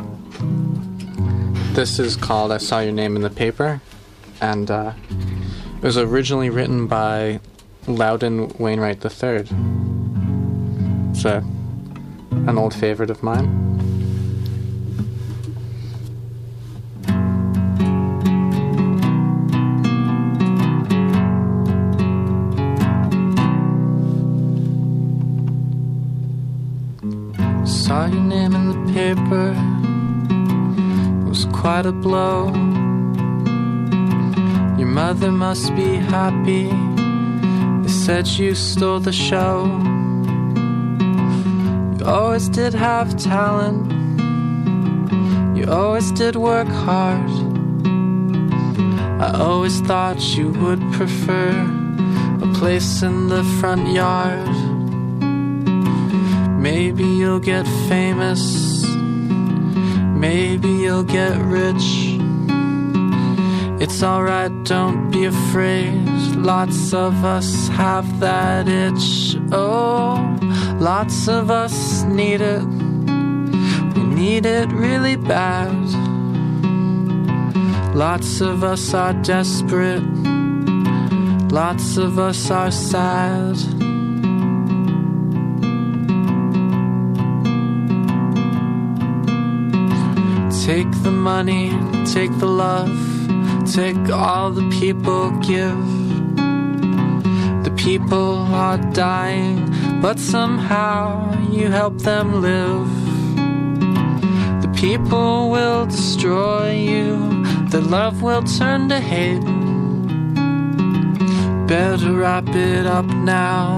This 1.76 2.00
is 2.00 2.16
called 2.16 2.52
"I 2.52 2.58
Saw 2.58 2.80
Your 2.80 2.94
Name 2.94 3.16
in 3.16 3.22
the 3.22 3.30
Paper," 3.30 3.82
and 4.42 4.70
uh, 4.72 4.94
it 5.78 5.84
was 5.84 5.98
originally 5.98 6.50
written 6.50 6.88
by 6.88 7.40
Loudon 7.88 8.50
Wainwright 8.58 9.04
III. 9.04 9.46
A, 11.26 11.44
an 12.32 12.58
old 12.58 12.74
favorite 12.74 13.10
of 13.10 13.22
mine. 13.24 13.48
Saw 27.66 28.06
your 28.06 28.22
name 28.22 28.56
in 28.56 28.66
the 28.70 28.94
paper. 28.94 29.54
It 31.22 31.30
was 31.30 31.46
quite 31.46 31.86
a 31.86 31.92
blow. 31.92 32.48
Your 34.78 34.88
mother 34.88 35.32
must 35.32 35.76
be 35.76 35.96
happy. 35.96 36.70
They 37.84 37.90
said 37.90 38.28
you 38.28 38.56
stole 38.56 39.00
the 39.00 39.12
show. 39.12 39.99
You 42.10 42.16
always 42.16 42.50
did 42.50 42.74
have 42.74 43.16
talent. 43.18 43.86
You 45.56 45.66
always 45.72 46.12
did 46.12 46.36
work 46.36 46.68
hard. 46.68 47.30
I 49.22 49.40
always 49.40 49.80
thought 49.82 50.20
you 50.36 50.50
would 50.50 50.82
prefer 50.94 51.52
a 52.42 52.52
place 52.56 53.04
in 53.04 53.28
the 53.28 53.44
front 53.60 53.90
yard. 53.90 54.50
Maybe 56.60 57.04
you'll 57.04 57.46
get 57.54 57.68
famous. 57.88 58.84
Maybe 60.26 60.70
you'll 60.70 61.04
get 61.04 61.38
rich. 61.38 62.18
It's 63.80 64.02
alright, 64.02 64.52
don't 64.64 65.12
be 65.12 65.26
afraid. 65.26 65.94
Lots 66.38 66.92
of 66.92 67.24
us 67.24 67.68
have 67.68 68.20
that 68.20 68.68
itch. 68.68 69.38
Oh, 69.52 70.39
lots 70.80 71.28
of 71.28 71.52
us 71.52 72.04
need 72.04 72.42
it. 72.42 72.64
We 73.96 74.04
need 74.04 74.46
it 74.46 74.70
really 74.72 75.16
bad. 75.16 75.76
Lots 77.96 78.42
of 78.42 78.64
us 78.64 78.94
are 78.94 79.14
desperate. 79.14 80.04
Lots 81.52 81.98
of 81.98 82.20
us 82.20 82.52
are 82.52 82.72
sad. 82.72 83.58
Take 90.66 90.92
the 91.02 91.12
money, 91.12 91.72
take 92.06 92.32
the 92.38 92.46
love, 92.46 92.96
take 93.66 93.98
all 94.12 94.52
the 94.52 94.70
people 94.70 95.32
give. 95.40 95.84
The 97.64 97.74
people 97.76 98.38
are 98.54 98.78
dying, 98.78 99.68
but 100.02 100.18
somehow 100.20 101.34
you 101.52 101.70
help 101.70 101.98
them 102.00 102.42
live. 102.42 102.88
The 104.62 104.72
people 104.76 105.50
will 105.50 105.86
destroy 105.86 106.72
you, 106.72 107.46
their 107.70 107.82
love 107.82 108.22
will 108.22 108.44
turn 108.44 108.90
to 108.90 109.00
hate. 109.00 109.44
Better 111.68 112.14
wrap 112.14 112.48
it 112.48 112.86
up 112.86 113.06
now, 113.06 113.78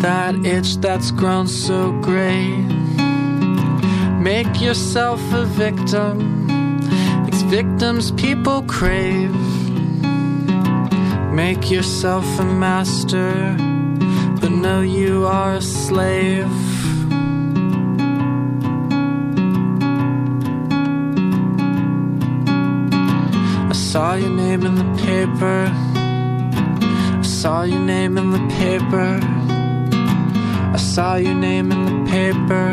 that 0.00 0.34
itch 0.46 0.76
that's 0.76 1.10
grown 1.10 1.46
so 1.48 1.92
great. 2.00 2.66
Make 4.20 4.60
yourself 4.60 5.20
a 5.32 5.44
victim. 5.44 6.46
it's 7.28 7.42
victims 7.42 8.12
people 8.12 8.62
crave. 8.62 9.34
Make 11.32 11.70
yourself 11.70 12.24
a 12.40 12.44
master, 12.44 13.56
know 14.56 14.80
you 14.80 15.26
are 15.26 15.54
a 15.54 15.62
slave. 15.62 16.46
I 23.70 23.72
saw 23.72 24.14
your 24.14 24.30
name 24.30 24.64
in 24.64 24.74
the 24.76 25.02
paper. 25.02 25.70
I 27.18 27.22
saw 27.22 27.62
your 27.62 27.80
name 27.80 28.16
in 28.18 28.30
the 28.30 28.46
paper. 28.54 29.20
I 30.74 30.78
saw 30.78 31.16
your 31.16 31.34
name 31.34 31.70
in 31.72 31.84
the 31.84 32.10
paper. 32.10 32.66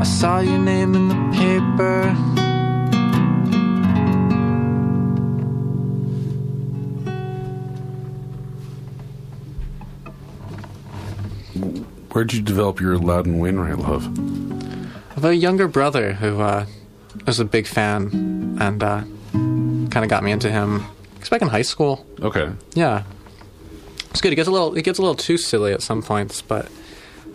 I 0.00 0.04
saw 0.04 0.38
your 0.40 0.58
name 0.58 0.94
in 0.94 1.08
the 1.08 1.20
paper. 1.36 2.41
Where'd 12.12 12.34
you 12.34 12.42
develop 12.42 12.78
your 12.78 12.98
Loudon 12.98 13.38
Wainwright 13.38 13.78
love? 13.78 14.06
I 15.10 15.14
have 15.14 15.24
a 15.24 15.34
younger 15.34 15.66
brother 15.66 16.12
who 16.12 16.40
uh, 16.40 16.66
was 17.26 17.40
a 17.40 17.44
big 17.44 17.66
fan 17.66 18.56
and 18.60 18.82
uh, 18.82 19.02
kind 19.32 19.98
of 20.04 20.08
got 20.08 20.22
me 20.22 20.30
into 20.30 20.50
him. 20.50 20.84
He's 21.18 21.30
back 21.30 21.40
in 21.40 21.48
high 21.48 21.62
school. 21.62 22.06
Okay. 22.20 22.50
Yeah, 22.74 23.04
it's 24.10 24.20
good. 24.20 24.32
It 24.32 24.36
gets 24.36 24.48
a 24.48 24.52
little, 24.52 24.74
it 24.76 24.82
gets 24.82 24.98
a 24.98 25.02
little 25.02 25.14
too 25.14 25.38
silly 25.38 25.72
at 25.72 25.80
some 25.80 26.02
points, 26.02 26.42
but 26.42 26.68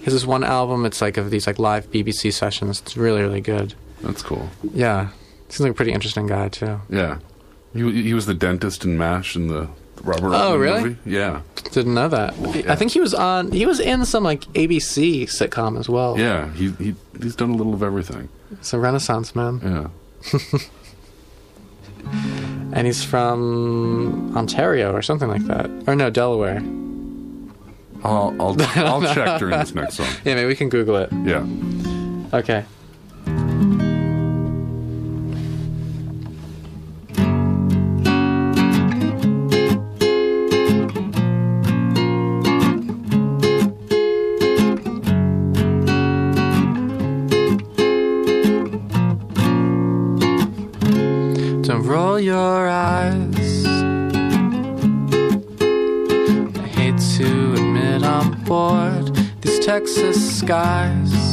his 0.02 0.14
is 0.14 0.28
one 0.28 0.44
album. 0.44 0.86
It's 0.86 1.02
like 1.02 1.18
of 1.18 1.32
these 1.32 1.48
like 1.48 1.58
live 1.58 1.90
BBC 1.90 2.32
sessions. 2.32 2.82
It's 2.82 2.96
really, 2.96 3.22
really 3.22 3.42
good. 3.42 3.74
That's 4.02 4.22
cool. 4.22 4.48
Yeah, 4.74 5.10
seems 5.50 5.62
like 5.62 5.72
a 5.72 5.76
pretty 5.76 5.92
interesting 5.92 6.28
guy 6.28 6.50
too. 6.50 6.82
Yeah. 6.90 7.18
He, 7.74 8.04
he 8.04 8.14
was 8.14 8.28
the 8.28 8.34
dentist 8.36 8.86
in 8.86 8.98
MASH 8.98 9.36
in 9.36 9.48
the 9.48 9.70
Robert 10.04 10.28
Oh, 10.34 10.52
Altman 10.52 10.60
really? 10.60 10.84
movie. 10.84 10.98
Yeah. 11.06 11.42
Didn't 11.72 11.94
know 11.94 12.08
that. 12.10 12.34
I 12.70 12.76
think 12.76 12.92
he 12.92 13.00
was 13.00 13.14
on. 13.14 13.52
He 13.52 13.66
was 13.66 13.80
in 13.80 14.06
some 14.06 14.24
like 14.24 14.42
ABC 14.54 15.24
sitcom 15.24 15.78
as 15.80 15.90
well. 15.90 16.18
Yeah. 16.18 16.52
He, 16.54 16.72
he 16.72 16.96
he's 17.22 17.36
done 17.36 17.50
a 17.52 17.56
little 17.56 17.74
of 17.74 17.84
everything. 17.84 18.30
It's 18.52 18.74
a 18.74 18.80
Renaissance 18.80 19.36
man, 19.36 19.60
Yeah. 19.64 19.88
and 22.74 22.86
he's 22.88 23.04
from 23.04 24.36
Ontario 24.36 24.94
or 24.94 25.02
something 25.02 25.28
like 25.30 25.44
that, 25.46 25.70
or 25.88 25.96
no, 25.96 26.10
Delaware. 26.10 26.62
I'll 28.04 28.36
I'll, 28.40 28.56
I'll 28.76 29.14
check 29.14 29.40
during 29.40 29.58
this 29.60 29.74
next 29.76 29.96
song. 29.96 30.08
Yeah, 30.24 30.36
maybe 30.36 30.48
we 30.48 30.56
can 30.56 30.70
Google 30.70 30.96
it. 30.98 31.10
Yeah. 31.26 31.46
Okay. 32.38 32.66
Your 52.28 52.68
eyes. 52.68 53.66
I 56.58 56.68
hate 56.78 57.00
to 57.16 57.54
admit 57.54 58.04
I'm 58.04 58.44
bored. 58.44 59.16
These 59.42 59.66
Texas 59.66 60.40
skies 60.40 61.27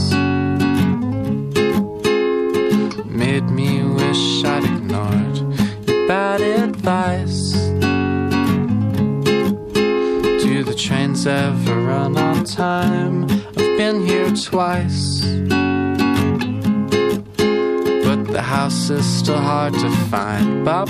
still 18.84 19.38
hard 19.38 19.72
to 19.72 19.88
find. 20.10 20.62
Ba 20.64 20.84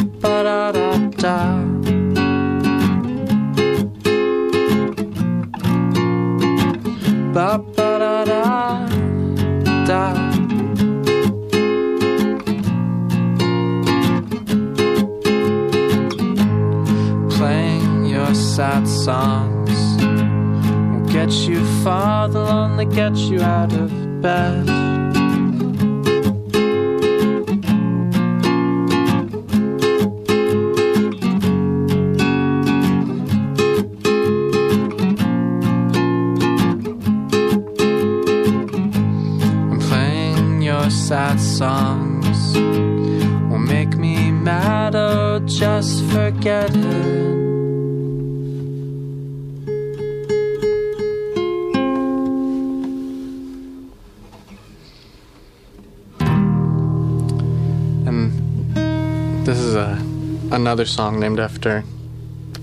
another 60.74 60.90
song 60.90 61.20
named 61.20 61.38
after 61.38 61.84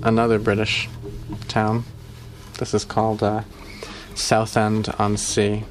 another 0.03 0.37
British 0.37 0.89
town. 1.47 1.85
This 2.59 2.73
is 2.73 2.83
called 2.83 3.23
uh, 3.23 3.43
Southend 4.15 4.93
on 4.99 5.15
Sea. 5.15 5.63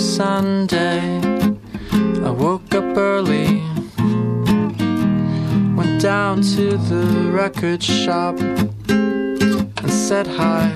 Sunday, 0.00 1.20
I 2.24 2.30
woke 2.30 2.74
up 2.74 2.96
early, 2.96 3.62
went 5.76 6.00
down 6.00 6.40
to 6.54 6.78
the 6.78 7.30
record 7.30 7.82
shop, 7.82 8.40
and 8.88 9.90
said 9.90 10.26
hi. 10.26 10.72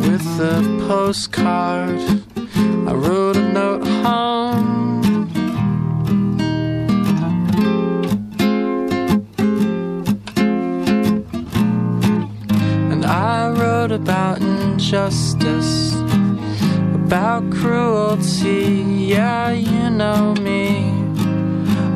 With 0.00 0.26
a 0.38 0.84
postcard, 0.86 1.98
I 2.88 2.92
wrote 2.92 3.36
a 3.38 3.52
note 3.52 3.86
home. 4.04 5.02
And 12.92 13.06
I 13.06 13.48
wrote 13.48 13.92
about 13.92 14.42
injustice, 14.42 15.94
about 17.06 17.50
cruelty. 17.50 18.82
Yeah, 19.14 19.50
you 19.50 19.90
know 19.90 20.34
me. 20.34 20.90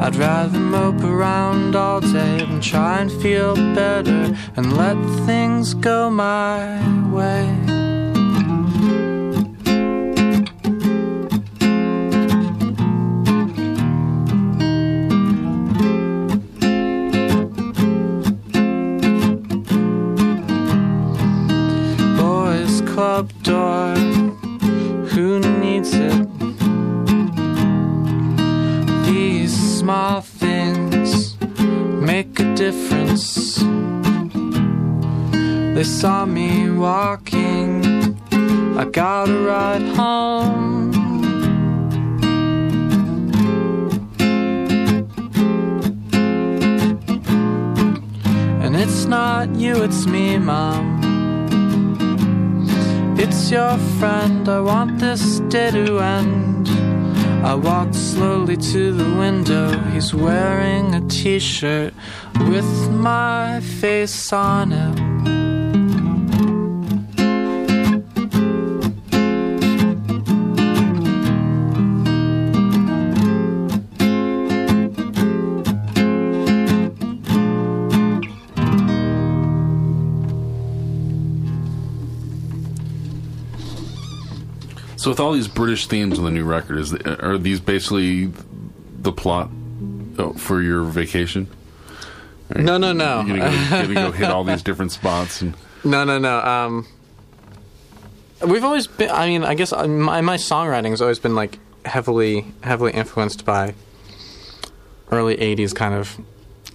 I'd 0.01 0.16
rather 0.16 0.59
mope 0.59 1.03
around 1.03 1.75
all 1.75 2.01
day 2.01 2.38
than 2.38 2.61
try 2.61 3.01
and 3.01 3.11
feel 3.11 3.55
better 3.75 4.37
and 4.57 4.77
let 4.77 4.97
things 5.27 5.75
go 5.75 6.11
my 6.11 6.61
way. 7.11 7.78
Difference. 32.88 33.57
They 35.74 35.85
saw 35.85 36.24
me 36.24 36.70
walking, 36.70 38.16
I 38.77 38.85
got 38.85 39.29
a 39.29 39.38
ride 39.40 39.83
home. 39.96 40.92
And 48.62 48.77
it's 48.77 49.05
not 49.05 49.55
you, 49.55 49.83
it's 49.83 50.07
me, 50.07 50.38
Mom. 50.38 50.98
It's 53.18 53.51
your 53.51 53.77
friend, 53.98 54.48
I 54.48 54.61
want 54.61 54.98
this 54.98 55.40
day 55.40 55.70
to 55.70 55.98
end. 55.98 56.68
I 57.44 57.55
walked 57.55 57.94
slowly 57.94 58.57
to 58.57 58.92
the 58.92 59.16
window. 59.16 59.70
He's 59.92 60.12
wearing 60.12 60.94
a 60.94 61.01
t 61.09 61.38
shirt 61.38 61.94
with 62.49 62.91
my 62.91 63.61
face 63.61 64.33
on 64.33 64.73
it. 64.73 65.09
So 84.97 85.11
with 85.11 85.21
all 85.21 85.33
these 85.33 85.49
British 85.49 85.87
themes 85.87 86.19
on 86.19 86.25
the 86.25 86.31
new 86.31 86.45
record, 86.45 86.79
is 86.79 86.91
the, 86.91 87.25
are 87.25 87.39
these 87.39 87.61
basically 87.61 88.33
the 89.01 89.13
plot 89.13 89.51
oh, 90.19 90.33
for 90.33 90.63
your 90.63 90.85
vacation? 90.85 91.47
No, 92.57 92.79
no, 92.79 92.93
no. 92.93 93.23
You're 93.23 93.39
gonna 93.39 93.69
go, 93.71 93.83
gonna 93.83 93.95
go 93.95 94.13
hit 94.13 94.31
all 94.31 94.45
these 94.45 94.63
different 94.69 94.93
spots 94.93 95.43
and 95.43 95.55
No, 95.85 96.05
no, 96.05 96.19
no. 96.19 96.39
Um, 96.41 96.87
we've 98.47 98.65
always 98.65 98.87
been. 98.87 99.11
I 99.11 99.27
mean, 99.27 99.45
I 99.45 99.55
guess 99.55 99.73
uh, 99.73 99.87
my 99.87 100.21
my 100.21 100.37
songwriting 100.37 100.91
has 100.91 101.03
always 101.03 101.19
been 101.19 101.35
like 101.35 101.59
heavily 101.85 102.47
heavily 102.63 102.93
influenced 102.93 103.45
by 103.45 103.75
early 105.11 105.37
'80s 105.37 105.75
kind 105.75 105.95
of 105.95 106.19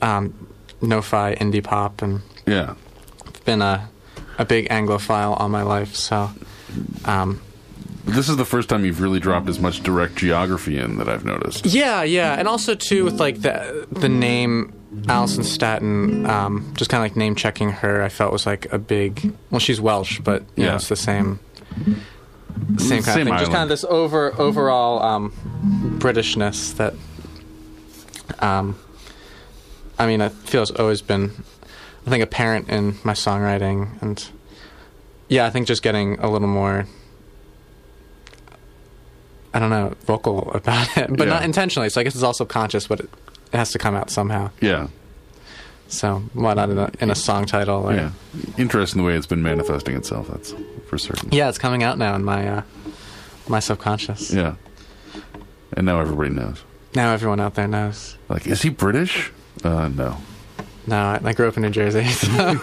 um, 0.02 0.48
no-fi 0.82 1.36
indie 1.36 1.64
pop, 1.64 2.02
and 2.02 2.22
yeah. 2.46 2.76
I've 3.26 3.46
been 3.46 3.62
a 3.62 3.90
a 4.38 4.46
big 4.46 4.70
Anglophile 4.70 5.40
all 5.40 5.50
my 5.50 5.62
life. 5.64 5.96
So, 5.96 6.32
um, 7.06 7.42
This 8.06 8.30
is 8.30 8.38
the 8.38 8.46
first 8.46 8.68
time 8.70 8.84
you've 8.86 9.02
really 9.02 9.20
dropped 9.20 9.48
as 9.48 9.60
much 9.60 9.82
direct 9.84 10.16
geography 10.16 10.78
in 10.78 10.98
that 10.98 11.08
I've 11.10 11.26
noticed. 11.26 11.66
yeah, 11.66 12.04
yeah, 12.04 12.34
and 12.34 12.48
also 12.48 12.76
too 12.76 13.06
with 13.06 13.20
like 13.20 13.42
the 13.42 13.88
the 13.92 14.10
name. 14.10 14.74
Alison 15.08 15.44
Statton, 15.44 16.28
um, 16.28 16.74
just 16.76 16.90
kind 16.90 17.04
of 17.04 17.10
like 17.12 17.18
name 17.18 17.36
checking 17.36 17.70
her, 17.72 18.02
I 18.04 18.10
felt 18.10 18.32
was 18.32 18.46
like 18.46 18.72
a 18.72 18.78
big. 18.78 19.34
Well, 19.50 19.60
she's 19.60 19.82
Welsh, 19.82 20.20
but 20.20 20.44
you 20.56 20.64
know, 20.64 20.70
Yeah. 20.72 20.76
it's 20.76 20.90
the 20.90 20.96
same 20.96 21.40
same 21.76 21.98
kind 22.68 22.80
Same 22.80 23.02
of 23.02 23.14
thing. 23.28 23.38
Just 23.40 23.52
kind 23.52 23.64
of 23.64 23.70
this 23.70 23.84
over 23.84 24.40
overall 24.40 25.02
um, 25.04 25.32
Britishness 26.00 26.76
that. 26.78 26.94
Um, 28.40 28.78
I 30.00 30.08
mean, 30.08 30.22
I 30.22 30.30
feel 30.30 30.62
it's 30.64 30.72
always 30.72 31.02
been, 31.02 31.32
I 32.06 32.10
think, 32.10 32.24
apparent 32.24 32.70
in 32.70 32.98
my 33.04 33.14
songwriting, 33.14 34.02
and 34.02 34.24
yeah, 35.30 35.46
I 35.46 35.50
think 35.50 35.68
just 35.68 35.84
getting 35.84 36.20
a 36.20 36.30
little 36.30 36.48
more. 36.48 36.86
I 39.54 39.60
don't 39.60 39.70
know, 39.70 39.94
vocal 40.06 40.52
about 40.54 40.98
it, 40.98 41.10
but 41.16 41.28
Yeah. 41.28 41.34
not 41.36 41.44
intentionally. 41.44 41.90
So 41.90 42.02
I 42.02 42.04
guess 42.04 42.16
it's 42.16 42.24
all 42.24 42.34
subconscious, 42.34 42.88
but 42.88 43.02
it 43.02 43.10
has 43.58 43.72
to 43.72 43.80
come 43.80 43.96
out 43.96 44.10
somehow. 44.10 44.50
Yeah, 44.62 44.88
So 45.88 46.24
why 46.34 46.54
not 46.54 46.70
in 46.70 46.78
a, 46.78 46.90
in 47.00 47.10
a 47.12 47.16
song 47.16 47.46
title? 47.46 47.90
Or, 47.90 47.94
yeah. 47.94 48.12
Interesting 48.58 49.02
the 49.02 49.08
way 49.08 49.16
it's 49.16 49.28
been 49.28 49.44
manifesting 49.44 49.96
itself. 49.96 50.28
That's 50.28 50.54
for 50.88 50.98
certain. 50.98 51.30
Yeah, 51.32 51.50
it's 51.50 51.58
coming 51.58 51.84
out 51.84 51.98
now 51.98 52.16
in 52.16 52.24
my 52.24 52.48
uh, 52.48 52.62
my 53.48 53.60
subconscious. 53.60 54.32
Yeah. 54.34 54.56
And 55.76 55.86
now 55.86 56.00
everybody 56.00 56.30
knows. 56.30 56.64
Now 56.96 57.14
everyone 57.14 57.40
out 57.40 57.56
there 57.56 57.68
knows. 57.68 58.18
Like, 58.30 58.46
is 58.48 58.62
he 58.62 58.70
British? 58.70 59.32
Uh, 59.64 59.88
no. 59.90 60.18
No, 60.86 60.98
I, 60.98 61.20
I 61.24 61.34
grew 61.34 61.48
up 61.48 61.56
in 61.56 61.64
New 61.64 61.70
Jersey, 61.70 62.06
so 62.10 62.28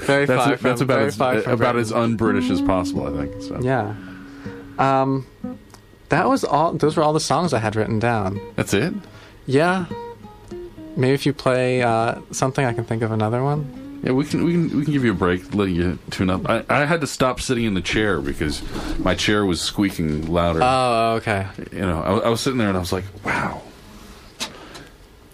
very 0.00 0.26
That's, 0.26 0.44
far 0.44 0.56
that's 0.56 0.60
from, 0.60 0.70
about 0.70 0.86
very 0.86 1.06
as 1.06 1.16
about 1.16 1.44
Britain. 1.58 1.76
as 1.78 1.92
un-British 1.92 2.50
as 2.50 2.60
possible, 2.60 3.06
I 3.06 3.26
think. 3.26 3.42
So 3.42 3.58
Yeah. 3.60 3.94
Um, 4.78 5.26
that 6.10 6.28
was 6.28 6.44
all. 6.44 6.72
Those 6.74 6.96
were 6.96 7.02
all 7.02 7.12
the 7.12 7.20
songs 7.20 7.52
I 7.52 7.58
had 7.58 7.74
written 7.74 7.98
down. 7.98 8.40
that's 8.54 8.72
it. 8.74 8.92
Yeah. 9.46 9.86
Maybe 10.98 11.14
if 11.14 11.24
you 11.26 11.32
play 11.32 11.80
uh, 11.80 12.20
something, 12.32 12.64
I 12.64 12.72
can 12.72 12.82
think 12.84 13.02
of 13.02 13.12
another 13.12 13.40
one. 13.42 14.00
Yeah, 14.02 14.10
we 14.12 14.24
can 14.24 14.44
we 14.44 14.52
can 14.52 14.76
we 14.78 14.84
can 14.84 14.92
give 14.92 15.04
you 15.04 15.12
a 15.12 15.14
break, 15.14 15.54
let 15.54 15.68
you 15.68 15.98
tune 16.10 16.28
up. 16.28 16.48
I, 16.50 16.64
I 16.68 16.84
had 16.86 17.00
to 17.02 17.06
stop 17.06 17.40
sitting 17.40 17.64
in 17.64 17.74
the 17.74 17.80
chair 17.80 18.20
because 18.20 18.62
my 18.98 19.14
chair 19.14 19.44
was 19.46 19.60
squeaking 19.60 20.26
louder. 20.26 20.58
Oh, 20.60 21.14
okay. 21.20 21.46
you 21.72 21.80
know, 21.80 22.02
I, 22.02 22.26
I 22.26 22.28
was 22.28 22.40
sitting 22.40 22.58
there 22.58 22.66
and 22.68 22.76
I 22.76 22.80
was 22.80 22.92
like, 22.92 23.04
wow. 23.24 23.62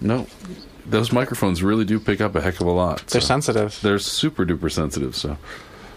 No, 0.03 0.27
those 0.85 1.13
microphones 1.13 1.63
really 1.63 1.87
do 1.87 1.99
pick 1.99 2.21
up 2.21 2.35
a 2.35 2.43
heck 2.43 2.61
of 2.61 2.67
a 2.67 2.71
lot. 2.71 3.07
They're 3.07 3.23
so- 3.23 3.27
sensitive. 3.27 3.79
They're 3.81 3.99
super 3.99 4.45
duper 4.45 4.71
sensitive. 4.71 5.17
So 5.17 5.39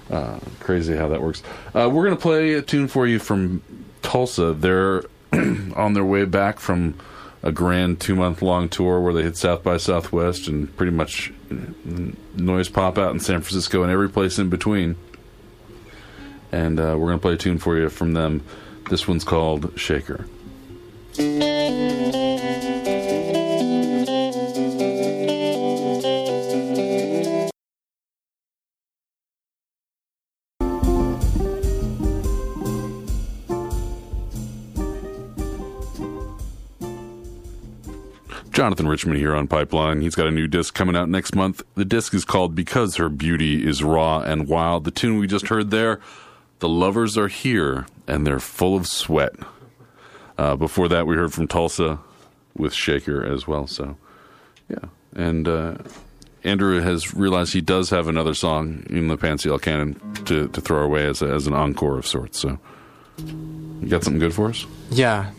uh, 0.10 0.40
crazy 0.62 0.96
how 0.96 1.10
that 1.10 1.22
works. 1.22 1.44
Uh, 1.76 1.90
we're 1.92 2.06
gonna 2.06 2.16
play 2.16 2.54
a 2.54 2.62
tune 2.62 2.88
for 2.88 3.06
you 3.06 3.20
from 3.20 3.62
Tulsa. 4.02 4.54
They're 4.54 5.04
on 5.76 5.92
their 5.94 6.06
way 6.06 6.24
back 6.24 6.60
from 6.60 6.96
a 7.48 7.52
grand 7.54 8.02
two 8.02 8.14
month 8.14 8.42
long 8.42 8.68
tour 8.68 9.00
where 9.00 9.14
they 9.14 9.24
hit 9.24 9.38
South 9.38 9.64
by 9.64 9.78
Southwest 9.78 10.50
and 10.50 10.76
pretty 10.76 10.92
much 10.92 11.32
noise 12.36 12.68
pop 12.68 12.98
out 12.98 13.14
in 13.14 13.22
San 13.22 13.40
Francisco 13.40 13.84
and 13.84 13.92
every 13.92 14.10
place 14.10 14.38
in 14.38 14.50
between. 14.50 14.98
And 16.52 16.78
uh, 16.78 16.98
we're 17.00 17.08
gonna 17.08 17.20
play 17.20 17.34
a 17.34 17.38
tune 17.38 17.58
for 17.58 17.78
you 17.78 17.88
from 17.88 18.12
them. 18.12 18.44
This 18.90 19.08
one's 19.08 19.24
called 19.24 19.72
Shaker. 19.80 20.28
Jonathan 38.58 38.88
Richman 38.88 39.18
here 39.18 39.36
on 39.36 39.48
Pipeline. 39.48 40.02
He's 40.02 40.16
got 40.16 40.26
a 40.26 40.32
new 40.32 40.48
disc 40.48 40.74
coming 40.74 40.96
out 40.96 41.08
next 41.10 41.36
month. 41.36 41.62
The 41.76 41.86
disc 41.86 42.12
is 42.16 42.26
called 42.26 42.56
Because 42.56 42.96
Her 42.96 43.08
Beauty 43.08 43.64
is 43.64 43.84
Raw 43.84 44.22
and 44.22 44.48
Wild. 44.48 44.84
The 44.84 44.90
tune 44.90 45.20
we 45.20 45.28
just 45.28 45.50
heard 45.50 45.70
there, 45.70 46.00
The 46.58 46.68
Lovers 46.68 47.20
Are 47.20 47.28
Here 47.28 47.86
and 48.08 48.26
They're 48.26 48.40
Full 48.40 48.76
of 48.76 48.88
Sweat. 48.88 49.36
Uh, 50.40 50.56
before 50.56 50.88
that, 50.88 51.06
we 51.06 51.16
heard 51.16 51.34
from 51.34 51.48
Tulsa 51.48 52.00
with 52.56 52.74
Shaker 52.74 53.24
as 53.24 53.48
well. 53.48 53.68
So, 53.68 53.96
yeah. 54.68 54.86
And 55.16 55.48
uh, 55.48 55.76
Andrew 56.44 56.82
has 56.82 57.14
realized 57.14 57.54
he 57.54 57.62
does 57.62 57.92
have 57.92 58.08
another 58.08 58.34
song 58.34 58.88
in 58.90 59.08
the 59.08 59.18
Pants 59.18 59.46
Yell 59.46 59.60
canon 59.60 60.02
to, 60.26 60.48
to 60.48 60.62
throw 60.62 60.82
away 60.82 61.06
as, 61.06 61.22
a, 61.22 61.28
as 61.28 61.46
an 61.46 61.54
encore 61.54 62.00
of 62.00 62.08
sorts. 62.08 62.40
So, 62.40 62.58
you 63.20 63.88
got 63.88 64.04
something 64.04 64.20
good 64.20 64.34
for 64.34 64.50
us? 64.50 64.66
Yeah. 64.90 65.30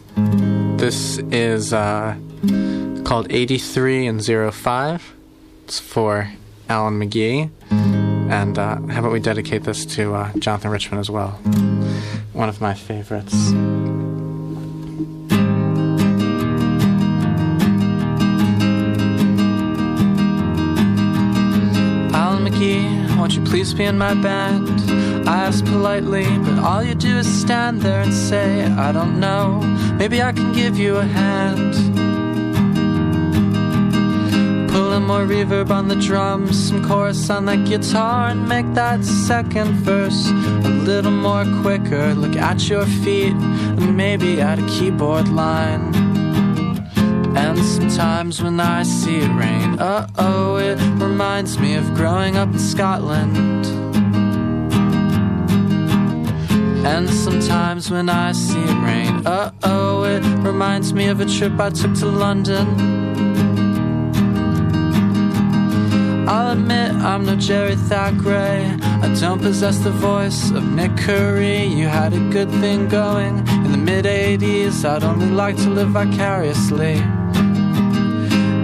This 0.76 1.18
is 1.32 1.72
uh, 1.72 2.16
called 3.08 3.32
83 3.32 4.06
and 4.06 4.22
05. 4.22 5.14
It's 5.64 5.80
for 5.80 6.30
Alan 6.68 7.00
McGee. 7.00 7.50
And 7.70 8.58
uh, 8.58 8.82
how 8.82 9.00
about 9.00 9.12
we 9.12 9.18
dedicate 9.18 9.64
this 9.64 9.86
to 9.96 10.14
uh, 10.14 10.30
Jonathan 10.38 10.70
Richman 10.70 11.00
as 11.00 11.08
well? 11.08 11.30
One 12.34 12.50
of 12.50 12.60
my 12.60 12.74
favorites. 12.74 13.52
Alan 22.12 22.44
McGee, 22.44 23.16
won't 23.16 23.34
you 23.34 23.42
please 23.42 23.72
be 23.72 23.84
in 23.84 23.96
my 23.96 24.12
band? 24.12 25.26
I 25.26 25.46
ask 25.46 25.64
politely, 25.64 26.26
but 26.40 26.58
all 26.58 26.84
you 26.84 26.94
do 26.94 27.16
is 27.16 27.40
stand 27.40 27.80
there 27.80 28.02
and 28.02 28.12
say, 28.12 28.66
I 28.66 28.92
don't 28.92 29.18
know, 29.18 29.60
maybe 29.94 30.20
I 30.20 30.32
can 30.32 30.52
give 30.52 30.76
you 30.76 30.98
a 30.98 31.04
hand. 31.04 32.07
Pulling 34.78 35.08
more 35.08 35.26
reverb 35.26 35.70
on 35.70 35.88
the 35.88 35.96
drums, 35.96 36.68
some 36.68 36.86
chorus 36.86 37.28
on 37.30 37.46
that 37.46 37.66
guitar, 37.66 38.28
and 38.28 38.48
make 38.48 38.74
that 38.74 39.04
second 39.04 39.72
verse 39.72 40.28
a 40.28 40.68
little 40.68 41.10
more 41.10 41.44
quicker. 41.62 42.14
Look 42.14 42.36
at 42.36 42.68
your 42.68 42.86
feet, 42.86 43.32
and 43.32 43.96
maybe 43.96 44.40
add 44.40 44.60
a 44.60 44.66
keyboard 44.68 45.30
line. 45.30 45.92
And 47.36 47.58
sometimes 47.58 48.40
when 48.40 48.60
I 48.60 48.84
see 48.84 49.16
it 49.16 49.32
rain, 49.34 49.80
uh 49.80 50.06
oh, 50.16 50.58
it 50.58 50.78
reminds 51.02 51.58
me 51.58 51.74
of 51.74 51.92
growing 51.94 52.36
up 52.36 52.50
in 52.50 52.60
Scotland. 52.60 53.66
And 56.86 57.10
sometimes 57.10 57.90
when 57.90 58.08
I 58.08 58.30
see 58.30 58.62
it 58.62 58.78
rain, 58.86 59.26
uh 59.26 59.50
oh, 59.64 60.04
it 60.04 60.22
reminds 60.46 60.94
me 60.94 61.08
of 61.08 61.20
a 61.20 61.26
trip 61.26 61.58
I 61.58 61.70
took 61.70 61.94
to 61.94 62.06
London. 62.06 63.07
I'll 66.30 66.52
admit 66.52 66.92
I'm 66.92 67.24
no 67.24 67.36
Jerry 67.36 67.74
Thackray. 67.74 68.82
I 68.82 69.14
don't 69.18 69.40
possess 69.40 69.78
the 69.78 69.90
voice 69.90 70.50
of 70.50 70.62
Nick 70.62 70.94
Curry. 70.98 71.64
You 71.64 71.88
had 71.88 72.12
a 72.12 72.20
good 72.28 72.50
thing 72.60 72.86
going 72.86 73.38
in 73.64 73.72
the 73.72 73.78
mid 73.78 74.04
80s. 74.04 74.84
I'd 74.84 75.04
only 75.04 75.30
like 75.30 75.56
to 75.56 75.70
live 75.70 75.88
vicariously. 75.88 76.96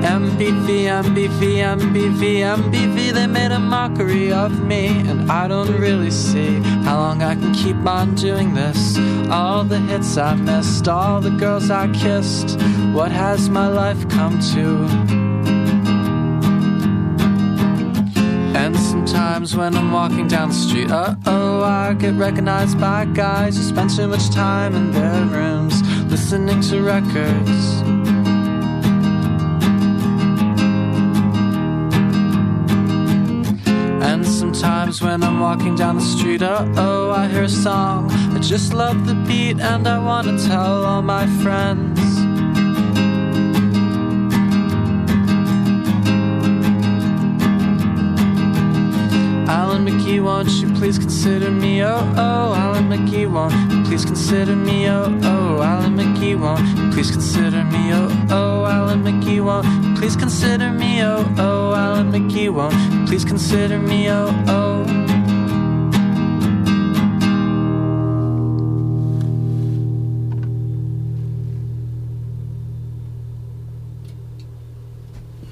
MBV, 0.04 0.68
MBV, 1.04 1.40
MBV, 1.80 2.40
MBV, 2.58 3.12
they 3.14 3.26
made 3.26 3.50
a 3.50 3.58
mockery 3.58 4.30
of 4.30 4.62
me. 4.62 4.88
And 5.08 5.32
I 5.32 5.48
don't 5.48 5.74
really 5.80 6.10
see 6.10 6.60
how 6.84 6.98
long 6.98 7.22
I 7.22 7.34
can 7.34 7.54
keep 7.54 7.76
on 7.86 8.14
doing 8.14 8.52
this. 8.52 8.98
All 9.30 9.64
the 9.64 9.78
hits 9.78 10.18
I 10.18 10.34
missed, 10.34 10.86
all 10.86 11.22
the 11.22 11.30
girls 11.30 11.70
I 11.70 11.90
kissed. 11.94 12.60
What 12.92 13.10
has 13.10 13.48
my 13.48 13.68
life 13.68 14.06
come 14.10 14.38
to? 14.52 15.23
And 18.64 18.74
sometimes 18.78 19.54
when 19.54 19.76
I'm 19.76 19.92
walking 19.92 20.26
down 20.26 20.48
the 20.48 20.54
street, 20.54 20.90
uh 20.90 21.16
oh, 21.26 21.62
I 21.62 21.92
get 21.92 22.14
recognized 22.14 22.80
by 22.80 23.04
guys 23.04 23.58
who 23.58 23.62
spend 23.62 23.90
too 23.90 24.08
much 24.08 24.30
time 24.30 24.74
in 24.74 24.90
their 24.90 25.26
rooms 25.26 25.82
listening 26.10 26.62
to 26.68 26.80
records. 26.80 27.82
And 34.02 34.26
sometimes 34.26 35.02
when 35.02 35.22
I'm 35.22 35.40
walking 35.40 35.76
down 35.76 35.96
the 35.96 36.08
street, 36.16 36.40
uh 36.40 36.64
oh, 36.78 37.10
I 37.10 37.28
hear 37.28 37.42
a 37.42 37.48
song. 37.50 38.10
I 38.34 38.38
just 38.38 38.72
love 38.72 39.06
the 39.06 39.14
beat 39.26 39.60
and 39.60 39.86
I 39.86 39.98
wanna 39.98 40.38
tell 40.38 40.86
all 40.86 41.02
my 41.02 41.26
friends. 41.42 41.93
McGee, 50.04 50.22
won't 50.22 50.50
you 50.50 50.68
please 50.74 50.98
consider 50.98 51.50
me? 51.50 51.82
Oh, 51.82 51.96
oh, 52.18 52.54
Alan 52.54 52.90
McGee, 52.90 53.26
won't 53.26 53.54
you 53.72 53.82
please 53.84 54.04
consider 54.04 54.54
me? 54.54 54.86
Oh, 54.86 55.04
oh, 55.22 55.62
Alan 55.62 55.96
McGee, 55.96 56.38
won't 56.38 56.60
you 56.76 56.92
please 56.92 57.10
consider 57.10 57.64
me? 57.64 57.90
Oh, 57.90 58.26
oh, 58.28 58.66
Alan 58.66 59.02
McGee, 59.02 59.42
won't 59.42 59.66
you 59.66 59.94
please 59.96 60.14
consider 60.14 60.70
me? 60.72 61.00
Oh, 61.02 61.24
oh, 61.38 61.74
Alan 61.74 62.12
McGee, 62.12 62.52
won't 62.52 62.74
you 62.74 63.06
please 63.06 63.24
consider 63.24 63.78
me? 63.78 64.10
Oh, 64.10 64.28
oh. 64.46 64.84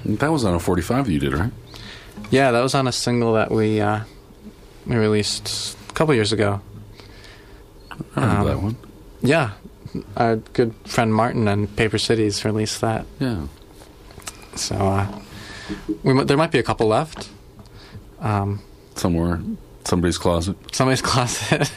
That 0.05 0.31
was 0.31 0.45
on 0.45 0.53
a 0.53 0.59
45 0.59 1.07
that 1.07 1.11
you 1.11 1.19
did, 1.19 1.33
right? 1.33 1.51
Yeah, 2.29 2.51
that 2.51 2.61
was 2.61 2.75
on 2.75 2.87
a 2.87 2.91
single 2.91 3.33
that 3.33 3.49
we 3.49 3.81
uh, 3.81 4.01
we 4.85 4.95
released 4.95 5.77
a 5.89 5.93
couple 5.93 6.13
years 6.13 6.31
ago. 6.31 6.61
I 8.15 8.21
remember 8.21 8.41
Um, 8.41 8.47
that 8.47 8.61
one. 8.63 8.77
Yeah, 9.21 9.51
our 10.17 10.37
good 10.37 10.73
friend 10.85 11.13
Martin 11.13 11.47
and 11.47 11.73
Paper 11.75 11.97
Cities 11.97 12.43
released 12.43 12.81
that. 12.81 13.05
Yeah. 13.19 13.47
So 14.55 14.75
uh, 14.75 15.07
we 16.03 16.23
there 16.25 16.37
might 16.37 16.51
be 16.51 16.59
a 16.59 16.63
couple 16.63 16.87
left. 16.87 17.29
Um, 18.19 18.61
Somewhere, 18.95 19.41
somebody's 19.85 20.17
closet. 20.17 20.55
somebody's 20.71 21.01
closet. 21.11 21.71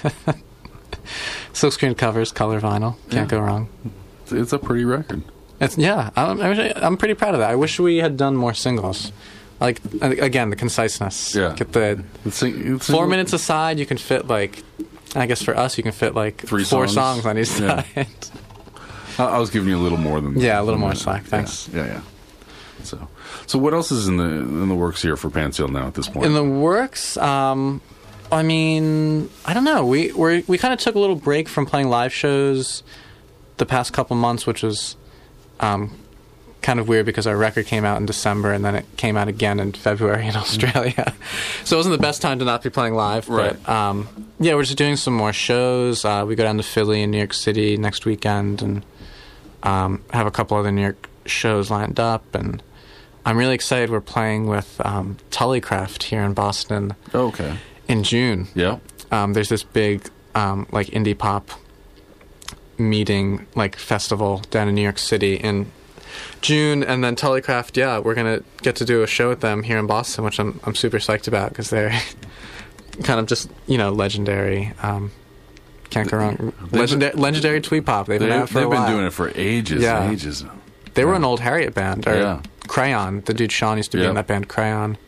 Silkscreen 1.53 1.97
covers, 1.97 2.33
color 2.33 2.61
vinyl. 2.61 2.97
Can't 3.11 3.31
Yeah. 3.33 3.39
go 3.39 3.41
wrong. 3.41 3.69
It's, 4.31 4.53
a 4.53 4.59
pretty 4.59 4.85
record. 4.85 5.23
It's 5.61 5.79
yeah. 5.79 6.11
I'm 6.17 6.41
I'm 6.41 6.97
pretty 6.97 7.15
proud 7.15 7.35
of 7.35 7.41
that. 7.41 7.51
I 7.51 7.55
wish 7.55 7.79
we 7.79 7.99
had 7.99 8.17
done 8.17 8.37
more 8.37 8.53
singles. 8.55 9.13
Like 9.61 9.81
again, 10.03 10.51
the 10.51 10.57
conciseness. 10.57 11.35
Yeah. 11.35 11.55
Get 11.57 11.73
the 11.73 12.05
It's, 12.25 12.43
it's 12.43 12.91
four 12.91 13.07
minutes 13.07 13.33
aside. 13.33 13.79
You 13.79 13.87
can 13.87 13.97
fit 13.99 14.27
like. 14.27 14.63
I 15.15 15.25
guess 15.27 15.43
for 15.43 15.57
us, 15.57 15.79
you 15.79 15.83
can 15.83 15.93
fit 15.93 16.15
like 16.15 16.43
Three 16.43 16.65
four 16.65 16.87
songs. 16.87 17.23
songs, 17.23 17.27
on 17.27 17.39
each 17.39 17.59
Yeah. 17.61 17.83
side. 17.95 18.07
I, 19.19 19.25
I 19.25 19.39
was 19.39 19.49
giving 19.49 19.71
you 19.71 19.79
a 19.79 19.81
little 19.81 19.97
more 19.97 20.21
than 20.21 20.39
Yeah, 20.39 20.61
a 20.61 20.63
little 20.63 20.79
more 20.81 20.95
slack, 20.95 21.23
Yeah, 21.23 21.29
thanks. 21.31 21.71
Yeah, 21.73 21.87
yeah. 21.87 22.01
So, 22.83 23.09
so 23.47 23.59
what 23.59 23.73
else 23.73 23.91
is 23.91 24.09
in 24.09 24.19
the 24.19 24.25
in 24.25 24.69
the 24.69 24.75
works 24.75 25.01
here 25.01 25.17
for 25.17 25.31
Pants 25.31 25.59
Yell 25.59 25.69
now 25.69 25.87
at 25.87 25.95
this 25.95 26.07
point? 26.09 26.27
In 26.27 26.35
the 26.35 26.45
works, 26.45 27.17
um, 27.17 27.81
I 28.31 28.43
mean, 28.43 29.31
I 29.47 29.55
don't 29.55 29.65
know. 29.65 29.87
We 29.87 30.13
we 30.13 30.45
we 30.47 30.59
kind 30.59 30.75
of 30.75 30.81
took 30.81 30.95
a 30.95 30.99
little 30.99 31.17
break 31.17 31.49
from 31.49 31.65
playing 31.65 31.89
live 31.89 32.13
shows 32.13 32.83
the 33.57 33.65
past 33.65 33.95
couple 33.95 34.17
months, 34.17 34.47
which 34.47 34.63
was 34.63 34.97
um, 35.61 35.97
kind 36.67 36.81
of 36.81 36.89
weird 36.89 37.07
because 37.07 37.29
our 37.29 37.37
record 37.37 37.65
came 37.65 37.85
out 37.85 37.97
in 37.97 38.07
December 38.07 38.53
and 38.53 38.65
then 38.65 38.75
it 38.75 38.85
came 38.97 39.17
out 39.17 39.29
again 39.29 39.61
in 39.61 39.73
February 39.73 40.27
in 40.27 40.35
Australia. 40.45 41.15
so 41.65 41.77
it 41.77 41.79
wasn't 41.79 41.93
the 41.93 42.03
best 42.03 42.21
time 42.21 42.41
to 42.41 42.45
not 42.45 42.61
be 42.61 42.71
playing 42.71 42.95
live. 42.95 43.29
Right. 43.29 43.57
But 43.65 43.73
um, 43.73 44.29
yeah, 44.41 44.57
we're 44.57 44.65
just 44.65 44.77
doing 44.77 44.97
some 44.97 45.15
more 45.15 45.33
shows. 45.33 46.05
Uh, 46.05 46.25
we 46.27 46.35
go 46.35 46.43
down 46.43 46.57
to 46.57 46.65
Philly 46.65 47.05
and 47.05 47.13
New 47.13 47.19
York 47.19 47.35
City 47.35 47.77
next 47.77 48.05
weekend 48.05 48.63
and 48.63 48.85
um, 49.63 50.03
have 50.13 50.27
a 50.27 50.31
couple 50.33 50.57
other 50.57 50.73
New 50.73 50.83
York 50.83 51.09
shows 51.25 51.71
lined 51.71 52.01
up 52.01 52.35
and. 52.35 52.63
I'm 53.25 53.37
really 53.37 53.57
excited. 53.57 53.91
We're 53.91 54.01
playing 54.01 54.47
with 54.47 54.81
um, 54.85 55.17
Tullycraft 55.33 56.05
here 56.05 56.23
in 56.23 56.33
Boston 56.33 56.95
oh, 57.13 57.27
okay. 57.27 57.57
in 57.89 58.05
June. 58.05 58.47
Yeah. 58.55 58.79
Um, 59.11 59.33
there's 59.33 59.49
this 59.49 59.65
big 59.65 60.09
um, 60.37 60.69
like 60.71 60.87
indie 60.91 61.19
pop 61.19 61.51
meeting 62.79 63.45
like 63.57 63.75
festival 63.75 64.43
down 64.51 64.69
in 64.69 64.77
New 64.77 64.83
York 64.83 64.99
City 64.99 65.35
in 65.35 65.73
June, 66.41 66.83
and 66.83 67.03
then 67.03 67.17
Tullycraft. 67.17 67.77
Yeah, 67.77 67.99
we're 67.99 68.15
gonna 68.15 68.41
get 68.63 68.77
to 68.77 68.85
do 68.85 69.03
a 69.03 69.07
show 69.07 69.29
with 69.29 69.41
them 69.41 69.63
here 69.63 69.79
in 69.79 69.87
Boston, 69.87 70.25
which 70.25 70.39
I'm 70.39 70.61
I'm 70.65 70.75
super 70.75 70.99
psyched 70.99 71.27
about 71.29 71.51
because 71.51 71.71
they're 71.71 71.99
kind 73.05 73.21
of 73.21 73.27
just 73.27 73.51
you 73.67 73.79
know 73.79 73.91
legendary. 73.93 74.73
Um, 74.83 75.13
can't 75.91 76.11
go 76.11 76.19
wrong. 76.19 76.37
been- 76.37 76.53
Legendary, 76.81 77.13
legendary 77.15 77.61
twee 77.61 77.81
pop. 77.81 78.07
They've 78.07 78.19
They, 78.19 78.27
been 78.27 78.33
have 78.41 78.43
out 78.43 78.49
for 78.51 78.65
a 78.65 78.69
been 78.71 78.87
doing 78.91 79.07
it 79.07 79.13
for 79.13 79.31
ages, 79.37 79.83
Yeah. 79.83 80.11
ages. 80.11 80.45
They 80.95 81.05
were 81.05 81.15
an 81.15 81.25
old 81.25 81.41
Harriet 81.41 81.75
band, 81.75 82.07
or 82.09 82.15
Yeah. 82.17 82.41
Crayon. 82.67 83.21
The 83.25 83.35
dude 83.35 83.53
Sean 83.53 83.77
used 83.77 83.93
to 83.93 83.97
be 83.99 84.03
Yeah. 84.03 84.09
in 84.11 84.15
that 84.17 84.27
band 84.27 84.49
Crayon. 84.49 84.99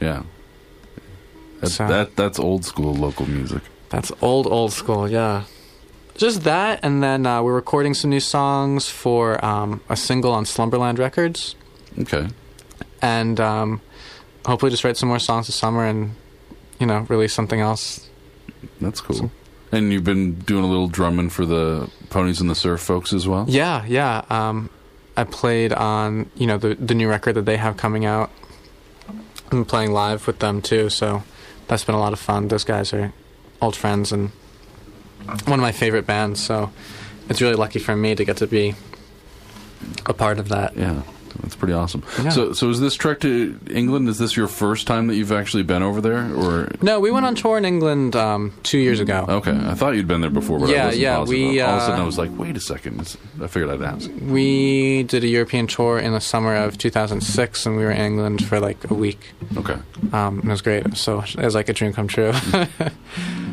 Yeah. 0.00 0.22
That, 1.60 1.70
So- 1.70 1.86
that 1.86 2.16
that's 2.16 2.38
old 2.38 2.64
school 2.64 2.94
local 2.94 3.26
music. 3.28 3.62
That's 3.90 4.10
old, 4.20 4.46
old 4.46 4.72
school, 4.72 5.08
yeah. 5.08 5.42
Just 6.16 6.44
that, 6.44 6.80
and 6.82 7.02
then 7.02 7.26
uh, 7.26 7.42
we're 7.42 7.54
recording 7.54 7.94
some 7.94 8.10
new 8.10 8.20
songs 8.20 8.88
for 8.88 9.42
um, 9.44 9.80
a 9.88 9.96
single 9.96 10.32
on 10.32 10.44
Slumberland 10.44 10.98
Records, 10.98 11.54
Okay. 11.98 12.28
and 13.00 13.40
um, 13.40 13.80
hopefully 14.44 14.70
just 14.70 14.84
write 14.84 14.96
some 14.96 15.08
more 15.08 15.18
songs 15.18 15.46
this 15.46 15.56
summer 15.56 15.84
and, 15.86 16.14
you 16.78 16.86
know, 16.86 17.00
release 17.08 17.32
something 17.32 17.60
else. 17.60 18.08
That's 18.80 19.00
cool. 19.00 19.30
And 19.72 19.90
you've 19.92 20.04
been 20.04 20.34
doing 20.40 20.64
a 20.64 20.68
little 20.68 20.86
drumming 20.88 21.30
for 21.30 21.46
the 21.46 21.90
Ponies 22.10 22.40
in 22.42 22.46
the 22.46 22.54
Surf 22.54 22.80
folks 22.82 23.12
as 23.14 23.26
well? 23.26 23.46
Yeah, 23.48 23.84
yeah. 23.86 24.22
Um, 24.28 24.68
I 25.16 25.24
played 25.24 25.72
on, 25.72 26.30
you 26.36 26.46
know, 26.46 26.58
the 26.58 26.74
the 26.74 26.94
new 26.94 27.08
record 27.08 27.34
that 27.36 27.46
they 27.46 27.56
have 27.56 27.76
coming 27.78 28.04
out. 28.04 28.30
I'm 29.50 29.64
playing 29.64 29.92
live 29.92 30.26
with 30.26 30.38
them 30.40 30.60
too, 30.62 30.88
so 30.90 31.22
that's 31.68 31.84
been 31.84 31.94
a 31.94 31.98
lot 32.00 32.12
of 32.12 32.18
fun. 32.20 32.48
Those 32.48 32.64
guys 32.64 32.92
are 32.92 33.12
old 33.62 33.74
friends 33.76 34.12
and 34.12 34.30
one 35.46 35.58
of 35.58 35.60
my 35.62 35.72
favorite 35.72 36.06
bands, 36.06 36.40
so 36.42 36.70
it's 37.28 37.40
really 37.40 37.54
lucky 37.56 37.78
for 37.78 37.94
me 37.96 38.14
to 38.14 38.24
get 38.24 38.38
to 38.38 38.46
be 38.46 38.74
a 40.06 40.14
part 40.14 40.38
of 40.38 40.48
that. 40.50 40.76
Yeah. 40.76 41.02
That's 41.40 41.56
pretty 41.56 41.72
awesome. 41.72 42.04
Yeah. 42.22 42.28
So, 42.28 42.52
so 42.52 42.68
is 42.68 42.78
this 42.78 42.94
trek 42.94 43.20
to 43.20 43.58
England? 43.70 44.06
Is 44.08 44.18
this 44.18 44.36
your 44.36 44.46
first 44.48 44.86
time 44.86 45.06
that 45.06 45.16
you've 45.16 45.32
actually 45.32 45.62
been 45.62 45.82
over 45.82 46.00
there, 46.02 46.30
or 46.36 46.70
No, 46.82 47.00
we 47.00 47.10
went 47.10 47.24
on 47.24 47.34
tour 47.34 47.56
in 47.56 47.64
England 47.64 48.14
um, 48.14 48.52
two 48.62 48.76
years 48.78 49.00
ago. 49.00 49.24
okay? 49.26 49.50
I 49.50 49.72
thought 49.74 49.94
you'd 49.96 50.06
been 50.06 50.20
there 50.20 50.28
before, 50.30 50.58
but 50.60 50.68
I 50.68 50.72
Yeah, 50.72 50.84
wasn't 50.84 51.02
yeah, 51.02 51.16
positive. 51.16 51.40
we, 51.40 51.60
All 51.62 51.70
of 51.70 51.76
a 51.78 51.80
sudden, 51.80 52.00
uh, 52.00 52.02
I 52.02 52.06
was 52.06 52.18
like, 52.18 52.30
wait 52.38 52.56
a 52.58 52.60
second. 52.60 53.16
I 53.42 53.46
figured 53.46 53.70
I'd 53.70 53.80
ask. 53.82 54.10
We 54.20 55.04
did 55.04 55.24
a 55.24 55.26
European 55.26 55.66
tour 55.66 55.98
in 55.98 56.12
the 56.12 56.20
summer 56.20 56.54
of 56.54 56.76
2006, 56.76 57.64
and 57.66 57.76
we 57.78 57.82
were 57.84 57.90
in 57.90 58.00
England 58.02 58.44
for 58.44 58.60
like 58.60 58.88
a 58.90 58.94
week. 58.94 59.30
Okay, 59.56 59.78
Um, 60.12 60.38
and 60.40 60.44
it 60.44 60.48
was 60.50 60.62
great. 60.62 60.96
So 60.98 61.20
it 61.22 61.36
was 61.44 61.54
like 61.54 61.70
a 61.70 61.72
dream 61.72 61.94
come 61.94 62.08
true. 62.08 62.32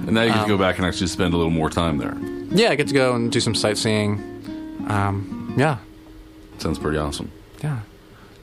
and 0.09 0.15
now 0.15 0.23
you 0.23 0.33
get 0.33 0.41
to 0.41 0.47
go 0.47 0.53
Um, 0.55 0.59
back 0.59 0.77
and 0.77 0.85
actually 0.85 1.07
spend 1.07 1.33
a 1.33 1.37
little 1.37 1.51
more 1.51 1.69
time 1.69 1.97
there. 1.97 2.15
yeah, 2.51 2.69
I 2.71 2.75
get 2.75 2.87
to 2.89 2.93
go 2.93 3.15
and 3.15 3.31
do 3.31 3.39
some 3.39 3.55
sightseeing. 3.55 4.19
Um, 4.87 5.53
yeah, 5.57 5.77
Sounds 6.57 6.77
pretty 6.79 6.97
awesome. 6.97 7.31
yeah. 7.63 7.79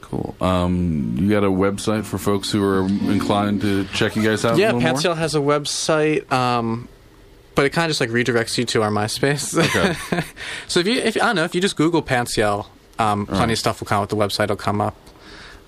Cool. 0.00 0.36
Um, 0.40 1.16
you 1.18 1.28
got 1.28 1.42
a 1.42 1.48
website 1.50 2.04
for 2.04 2.16
folks 2.16 2.50
who 2.52 2.62
are 2.64 2.86
inclined 2.86 3.60
to 3.62 3.84
check 3.92 4.14
you 4.14 4.22
guys 4.22 4.44
out? 4.44 4.56
Yeah, 4.56 4.70
little? 4.72 5.14
Has 5.14 5.34
a 5.34 5.38
website, 5.40 6.30
um, 6.32 6.88
but 7.56 7.64
it 7.66 7.70
kind 7.70 7.86
of 7.86 7.90
just 7.90 8.00
like 8.00 8.10
redirects 8.10 8.56
you 8.56 8.64
to 8.66 8.82
our 8.82 8.90
MySpace. 8.90 9.58
Okay. 9.58 10.24
so 10.68 10.78
if 10.80 10.86
you, 10.86 11.00
if 11.00 11.16
I 11.16 11.26
don't 11.26 11.36
know, 11.36 11.44
if 11.44 11.54
you 11.56 11.60
just 11.60 11.74
Google 11.76 12.02
Pants 12.02 12.36
Yell, 12.36 12.70
um, 13.00 13.26
plenty 13.26 13.54
of 13.54 13.58
stuff 13.58 13.80
will 13.80 13.88
come 13.88 14.00
up. 14.04 14.08
The 14.08 14.16
website 14.16 14.48
will 14.48 14.54
come 14.56 14.80
up. 14.80 14.94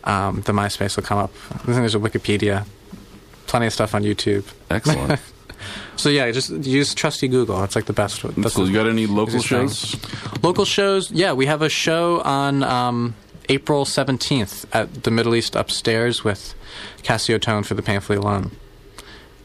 Um, 0.05 0.43
the 0.43 0.53
MySpace 0.53 0.95
will 0.97 1.03
come 1.03 1.19
up. 1.19 1.33
I 1.51 1.59
think 1.59 1.75
there's 1.79 1.97
a 1.97 1.99
Wikipedia. 1.99 2.65
Plenty 3.49 3.67
of 3.67 3.73
stuff 3.73 3.93
on 3.95 4.05
YouTube. 4.05 4.45
Excellent. 4.71 5.21
So 5.99 6.09
yeah, 6.09 6.31
just 6.31 6.51
use 6.51 6.95
trusty 6.95 7.29
Google. 7.29 7.63
It's 7.65 7.75
like 7.77 7.87
the 7.87 7.93
best. 7.93 8.23
That's 8.23 8.35
That's 8.37 8.55
cool. 8.55 8.69
You 8.69 8.73
got 8.75 8.87
any 8.87 9.07
local 9.07 9.37
easiest 9.37 9.49
thing. 9.49 9.69
shows? 9.69 10.43
Local 10.43 10.65
shows, 10.65 11.11
yeah, 11.11 11.33
we 11.33 11.47
have 11.47 11.61
a 11.61 11.69
show 11.69 12.21
on 12.21 12.63
um, 12.63 13.15
April 13.49 13.85
17th 13.85 14.65
at 14.73 15.03
the 15.03 15.11
Middle 15.11 15.35
East 15.35 15.57
Upstairs 15.57 16.23
with 16.23 16.55
Casiotone 17.03 17.67
for 17.67 17.75
the 17.75 17.83
Painfully 17.83 18.19
Alone. 18.19 18.53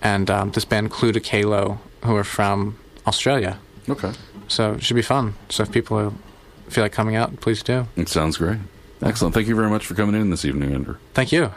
And 0.02 0.30
um, 0.30 0.52
this 0.52 0.66
band 0.66 0.92
Clue 0.92 1.12
to 1.12 1.20
Kalo, 1.20 1.80
who 2.04 2.16
are 2.16 2.24
from 2.24 2.78
Australia. 3.08 3.58
Okay. 3.90 4.12
So 4.48 4.74
it 4.74 4.84
should 4.84 4.96
be 4.96 5.02
fun. 5.02 5.34
So 5.50 5.64
if 5.64 5.72
people 5.72 6.14
feel 6.70 6.84
like 6.84 6.92
coming 6.92 7.16
out, 7.16 7.40
please 7.40 7.64
do. 7.64 7.88
It 7.96 8.10
sounds 8.10 8.38
great. 8.38 8.60
Excellent. 9.02 9.34
Thank 9.34 9.48
you 9.48 9.56
very 9.56 9.70
much 9.70 9.86
for 9.86 9.96
coming 9.96 10.20
in 10.20 10.30
this 10.30 10.46
evening, 10.46 10.74
Andrew. 10.74 10.98
Thank 11.14 11.32
you. 11.32 11.54